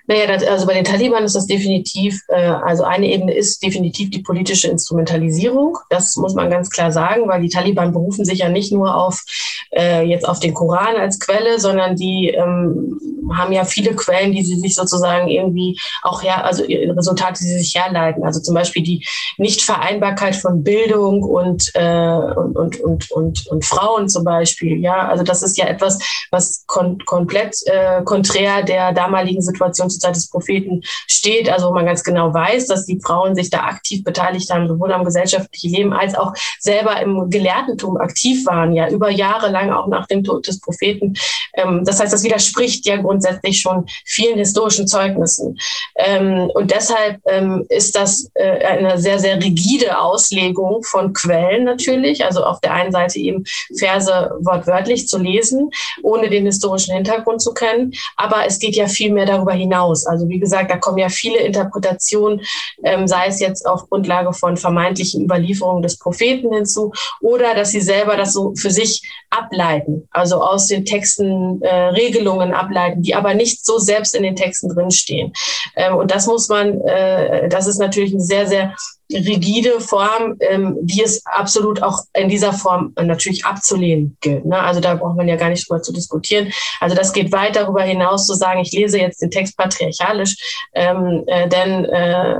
Naja, 0.07 0.27
das, 0.27 0.43
also 0.43 0.67
bei 0.67 0.73
den 0.73 0.83
Taliban 0.83 1.23
ist 1.23 1.35
das 1.35 1.47
definitiv, 1.47 2.21
äh, 2.27 2.35
also 2.35 2.83
eine 2.83 3.07
Ebene 3.07 3.33
ist 3.33 3.63
definitiv 3.63 4.11
die 4.11 4.21
politische 4.21 4.67
Instrumentalisierung. 4.67 5.77
Das 5.89 6.15
muss 6.15 6.35
man 6.35 6.49
ganz 6.49 6.69
klar 6.69 6.91
sagen, 6.91 7.27
weil 7.27 7.41
die 7.41 7.49
Taliban 7.49 7.91
berufen 7.91 8.23
sich 8.23 8.39
ja 8.39 8.49
nicht 8.49 8.71
nur 8.71 8.95
auf 8.95 9.23
äh, 9.71 10.03
jetzt 10.03 10.27
auf 10.27 10.39
den 10.39 10.53
Koran 10.53 10.95
als 10.95 11.19
Quelle, 11.19 11.59
sondern 11.59 11.95
die 11.95 12.29
ähm, 12.29 12.99
haben 13.33 13.51
ja 13.51 13.65
viele 13.65 13.95
Quellen, 13.95 14.31
die 14.31 14.43
sie 14.43 14.55
sich 14.55 14.75
sozusagen 14.75 15.27
irgendwie 15.27 15.79
auch 16.03 16.21
her, 16.21 16.45
also 16.45 16.63
Resultate, 16.63 17.39
die 17.39 17.47
sie 17.47 17.57
sich 17.59 17.75
herleiten. 17.75 18.23
Also 18.23 18.39
zum 18.41 18.53
Beispiel 18.53 18.83
die 18.83 19.05
Nichtvereinbarkeit 19.37 20.35
von 20.35 20.63
Bildung 20.63 21.23
und, 21.23 21.71
äh, 21.73 22.09
und, 22.35 22.55
und, 22.55 22.79
und, 22.81 23.11
und, 23.11 23.47
und 23.47 23.65
Frauen 23.65 24.07
zum 24.09 24.23
Beispiel. 24.23 24.79
Ja, 24.79 25.07
also 25.07 25.23
das 25.23 25.41
ist 25.41 25.57
ja 25.57 25.65
etwas, 25.65 25.99
was 26.31 26.63
kon 26.67 26.99
komplett 27.05 27.55
äh, 27.65 28.03
konträr 28.03 28.63
der 28.63 28.93
damaligen 28.93 29.41
Situation 29.41 29.89
zur 29.99 30.11
des 30.11 30.29
Propheten 30.29 30.81
steht. 31.07 31.49
Also 31.49 31.67
wo 31.67 31.73
man 31.73 31.85
ganz 31.85 32.03
genau 32.03 32.33
weiß, 32.33 32.67
dass 32.67 32.85
die 32.85 32.99
Frauen 33.03 33.35
sich 33.35 33.49
da 33.49 33.59
aktiv 33.61 34.03
beteiligt 34.03 34.49
haben, 34.51 34.67
sowohl 34.67 34.91
am 34.91 35.05
gesellschaftlichen 35.05 35.73
Leben 35.73 35.93
als 35.93 36.15
auch 36.15 36.33
selber 36.59 36.99
im 37.01 37.29
Gelehrtentum 37.29 37.97
aktiv 37.97 38.45
waren, 38.45 38.73
ja, 38.73 38.89
über 38.89 39.09
Jahre 39.09 39.49
lang 39.49 39.71
auch 39.71 39.87
nach 39.87 40.07
dem 40.07 40.23
Tod 40.23 40.47
des 40.47 40.59
Propheten. 40.59 41.15
Ähm, 41.53 41.83
das 41.85 41.99
heißt, 41.99 42.13
das 42.13 42.23
widerspricht 42.23 42.85
ja 42.85 42.97
grundsätzlich 42.97 43.59
schon 43.59 43.85
vielen 44.05 44.37
historischen 44.37 44.87
Zeugnissen. 44.87 45.57
Ähm, 45.95 46.49
und 46.53 46.71
deshalb 46.71 47.19
ähm, 47.25 47.65
ist 47.69 47.95
das 47.95 48.29
äh, 48.33 48.65
eine 48.65 48.97
sehr, 48.97 49.19
sehr 49.19 49.37
rigide 49.37 49.99
Auslegung 49.99 50.83
von 50.83 51.13
Quellen 51.13 51.63
natürlich. 51.63 52.23
Also 52.23 52.43
auf 52.43 52.59
der 52.61 52.73
einen 52.73 52.91
Seite 52.91 53.19
eben 53.19 53.43
Verse 53.77 54.31
wortwörtlich 54.39 55.07
zu 55.07 55.17
lesen, 55.17 55.69
ohne 56.03 56.29
den 56.29 56.45
historischen 56.45 56.95
Hintergrund 56.95 57.41
zu 57.41 57.53
kennen. 57.53 57.93
Aber 58.15 58.45
es 58.45 58.59
geht 58.59 58.75
ja 58.75 58.87
viel 58.87 59.11
mehr 59.11 59.25
darüber 59.25 59.53
hinaus. 59.53 59.84
Also 60.07 60.27
wie 60.29 60.39
gesagt, 60.39 60.71
da 60.71 60.77
kommen 60.77 60.97
ja 60.97 61.09
viele 61.09 61.39
Interpretationen, 61.39 62.41
ähm, 62.83 63.07
sei 63.07 63.27
es 63.27 63.39
jetzt 63.39 63.65
auf 63.65 63.89
Grundlage 63.89 64.33
von 64.33 64.57
vermeintlichen 64.57 65.23
Überlieferungen 65.23 65.81
des 65.81 65.97
Propheten 65.97 66.53
hinzu 66.53 66.91
oder 67.21 67.55
dass 67.55 67.71
sie 67.71 67.81
selber 67.81 68.17
das 68.17 68.33
so 68.33 68.53
für 68.55 68.71
sich 68.71 69.01
ableiten, 69.29 70.07
also 70.11 70.41
aus 70.41 70.67
den 70.67 70.85
Texten 70.85 71.61
äh, 71.61 71.87
Regelungen 71.89 72.53
ableiten, 72.53 73.01
die 73.01 73.15
aber 73.15 73.33
nicht 73.33 73.65
so 73.65 73.77
selbst 73.77 74.15
in 74.15 74.23
den 74.23 74.35
Texten 74.35 74.69
drinstehen. 74.69 75.33
Ähm, 75.75 75.95
und 75.95 76.11
das 76.11 76.27
muss 76.27 76.47
man, 76.49 76.81
äh, 76.81 77.49
das 77.49 77.67
ist 77.67 77.79
natürlich 77.79 78.13
eine 78.13 78.21
sehr, 78.21 78.47
sehr 78.47 78.75
rigide 79.11 79.79
Form, 79.79 80.35
ähm, 80.39 80.77
die 80.81 81.03
es 81.03 81.25
absolut 81.25 81.81
auch 81.83 81.99
in 82.13 82.29
dieser 82.29 82.53
Form 82.53 82.93
natürlich 83.01 83.45
abzulehnen 83.45 84.17
gilt. 84.21 84.45
Ne? 84.45 84.59
Also 84.59 84.79
da 84.79 84.95
braucht 84.95 85.15
man 85.15 85.27
ja 85.27 85.35
gar 85.35 85.49
nicht 85.49 85.69
drüber 85.69 85.81
zu 85.81 85.93
diskutieren. 85.93 86.51
Also 86.79 86.95
das 86.95 87.13
geht 87.13 87.31
weit 87.31 87.55
darüber 87.55 87.83
hinaus 87.83 88.25
zu 88.25 88.33
sagen, 88.33 88.59
ich 88.59 88.71
lese 88.71 88.99
jetzt 88.99 89.21
den 89.21 89.31
Text 89.31 89.57
patriarchalisch, 89.57 90.35
ähm, 90.73 91.23
äh, 91.27 91.47
denn 91.47 91.85
äh, 91.85 92.35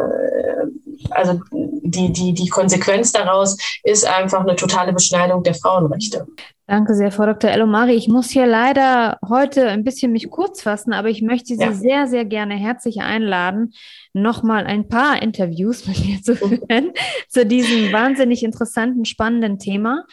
also 1.12 1.40
die, 1.52 2.12
die, 2.12 2.34
die 2.34 2.48
Konsequenz 2.48 3.12
daraus 3.12 3.58
ist 3.84 4.08
einfach 4.08 4.42
eine 4.42 4.56
totale 4.56 4.94
Beschneidung 4.94 5.44
der 5.44 5.54
Frauenrechte. 5.54 6.26
Danke 6.68 6.96
sehr, 6.96 7.12
Frau 7.12 7.28
Dr. 7.28 7.52
Elomari. 7.52 7.94
Ich 7.94 8.08
muss 8.08 8.32
hier 8.32 8.48
leider 8.48 9.20
heute 9.28 9.68
ein 9.68 9.84
bisschen 9.84 10.12
mich 10.12 10.32
kurz 10.32 10.64
fassen, 10.64 10.94
aber 10.94 11.10
ich 11.10 11.22
möchte 11.22 11.56
Sie 11.56 11.62
ja. 11.62 11.74
sehr, 11.74 12.08
sehr 12.08 12.26
gerne 12.26 12.56
herzlich 12.56 13.02
einladen, 13.02 13.74
nochmal 14.16 14.66
ein 14.66 14.88
paar 14.88 15.22
Interviews 15.22 15.88
mit 15.88 16.06
mir 16.06 16.22
zu 16.22 16.34
mhm. 16.34 16.38
führen 16.38 16.92
zu 17.30 17.46
diesem 17.46 17.92
wahnsinnig 17.92 18.44
interessanten, 18.44 19.06
spannenden 19.06 19.60
Thema 19.60 20.06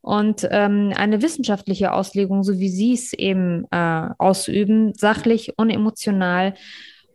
und 0.00 0.46
ähm, 0.50 0.92
eine 0.94 1.20
wissenschaftliche 1.20 1.92
Auslegung, 1.92 2.44
so 2.44 2.60
wie 2.60 2.68
Sie 2.68 2.92
es 2.92 3.12
eben 3.12 3.66
äh, 3.72 4.08
ausüben, 4.18 4.94
sachlich 4.94 5.54
und 5.56 5.70
emotional 5.70 6.54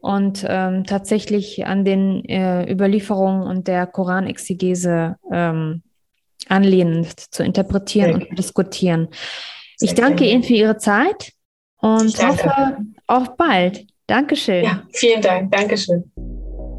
und 0.01 0.45
ähm, 0.47 0.83
tatsächlich 0.83 1.65
an 1.65 1.85
den 1.85 2.25
äh, 2.25 2.69
Überlieferungen 2.69 3.43
und 3.43 3.67
der 3.67 3.87
Koranexegese 3.87 5.15
ähm, 5.31 5.83
anlehnend 6.49 7.17
zu 7.33 7.43
interpretieren 7.43 8.15
und 8.15 8.27
zu 8.27 8.35
diskutieren. 8.35 9.07
Ich 9.79 9.93
danke 9.93 10.25
Ihnen 10.25 10.43
für 10.43 10.53
Ihre 10.53 10.77
Zeit 10.77 11.33
und 11.77 12.17
hoffe 12.21 12.77
auf 13.07 13.37
bald. 13.37 13.85
Dankeschön. 14.07 14.63
Ja, 14.63 14.83
vielen 14.91 15.21
Dank. 15.21 15.51
Dankeschön. 15.51 16.11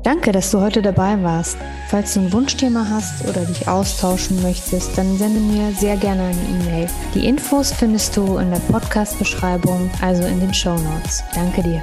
Danke, 0.02 0.32
dass 0.32 0.50
du 0.50 0.60
heute 0.60 0.82
dabei 0.82 1.22
warst. 1.22 1.56
Falls 1.88 2.14
du 2.14 2.20
ein 2.20 2.32
Wunschthema 2.32 2.86
hast 2.90 3.26
oder 3.28 3.44
dich 3.44 3.68
austauschen 3.68 4.42
möchtest, 4.42 4.96
dann 4.98 5.16
sende 5.16 5.38
mir 5.38 5.72
sehr 5.72 5.96
gerne 5.96 6.22
eine 6.22 6.40
E-Mail. 6.40 6.88
Die 7.14 7.26
Infos 7.26 7.72
findest 7.72 8.16
du 8.16 8.38
in 8.38 8.50
der 8.50 8.58
Podcast-Beschreibung, 8.58 9.90
also 10.00 10.24
in 10.24 10.40
den 10.40 10.52
Show 10.52 10.76
Notes. 10.76 11.22
Danke 11.34 11.62
dir. 11.62 11.82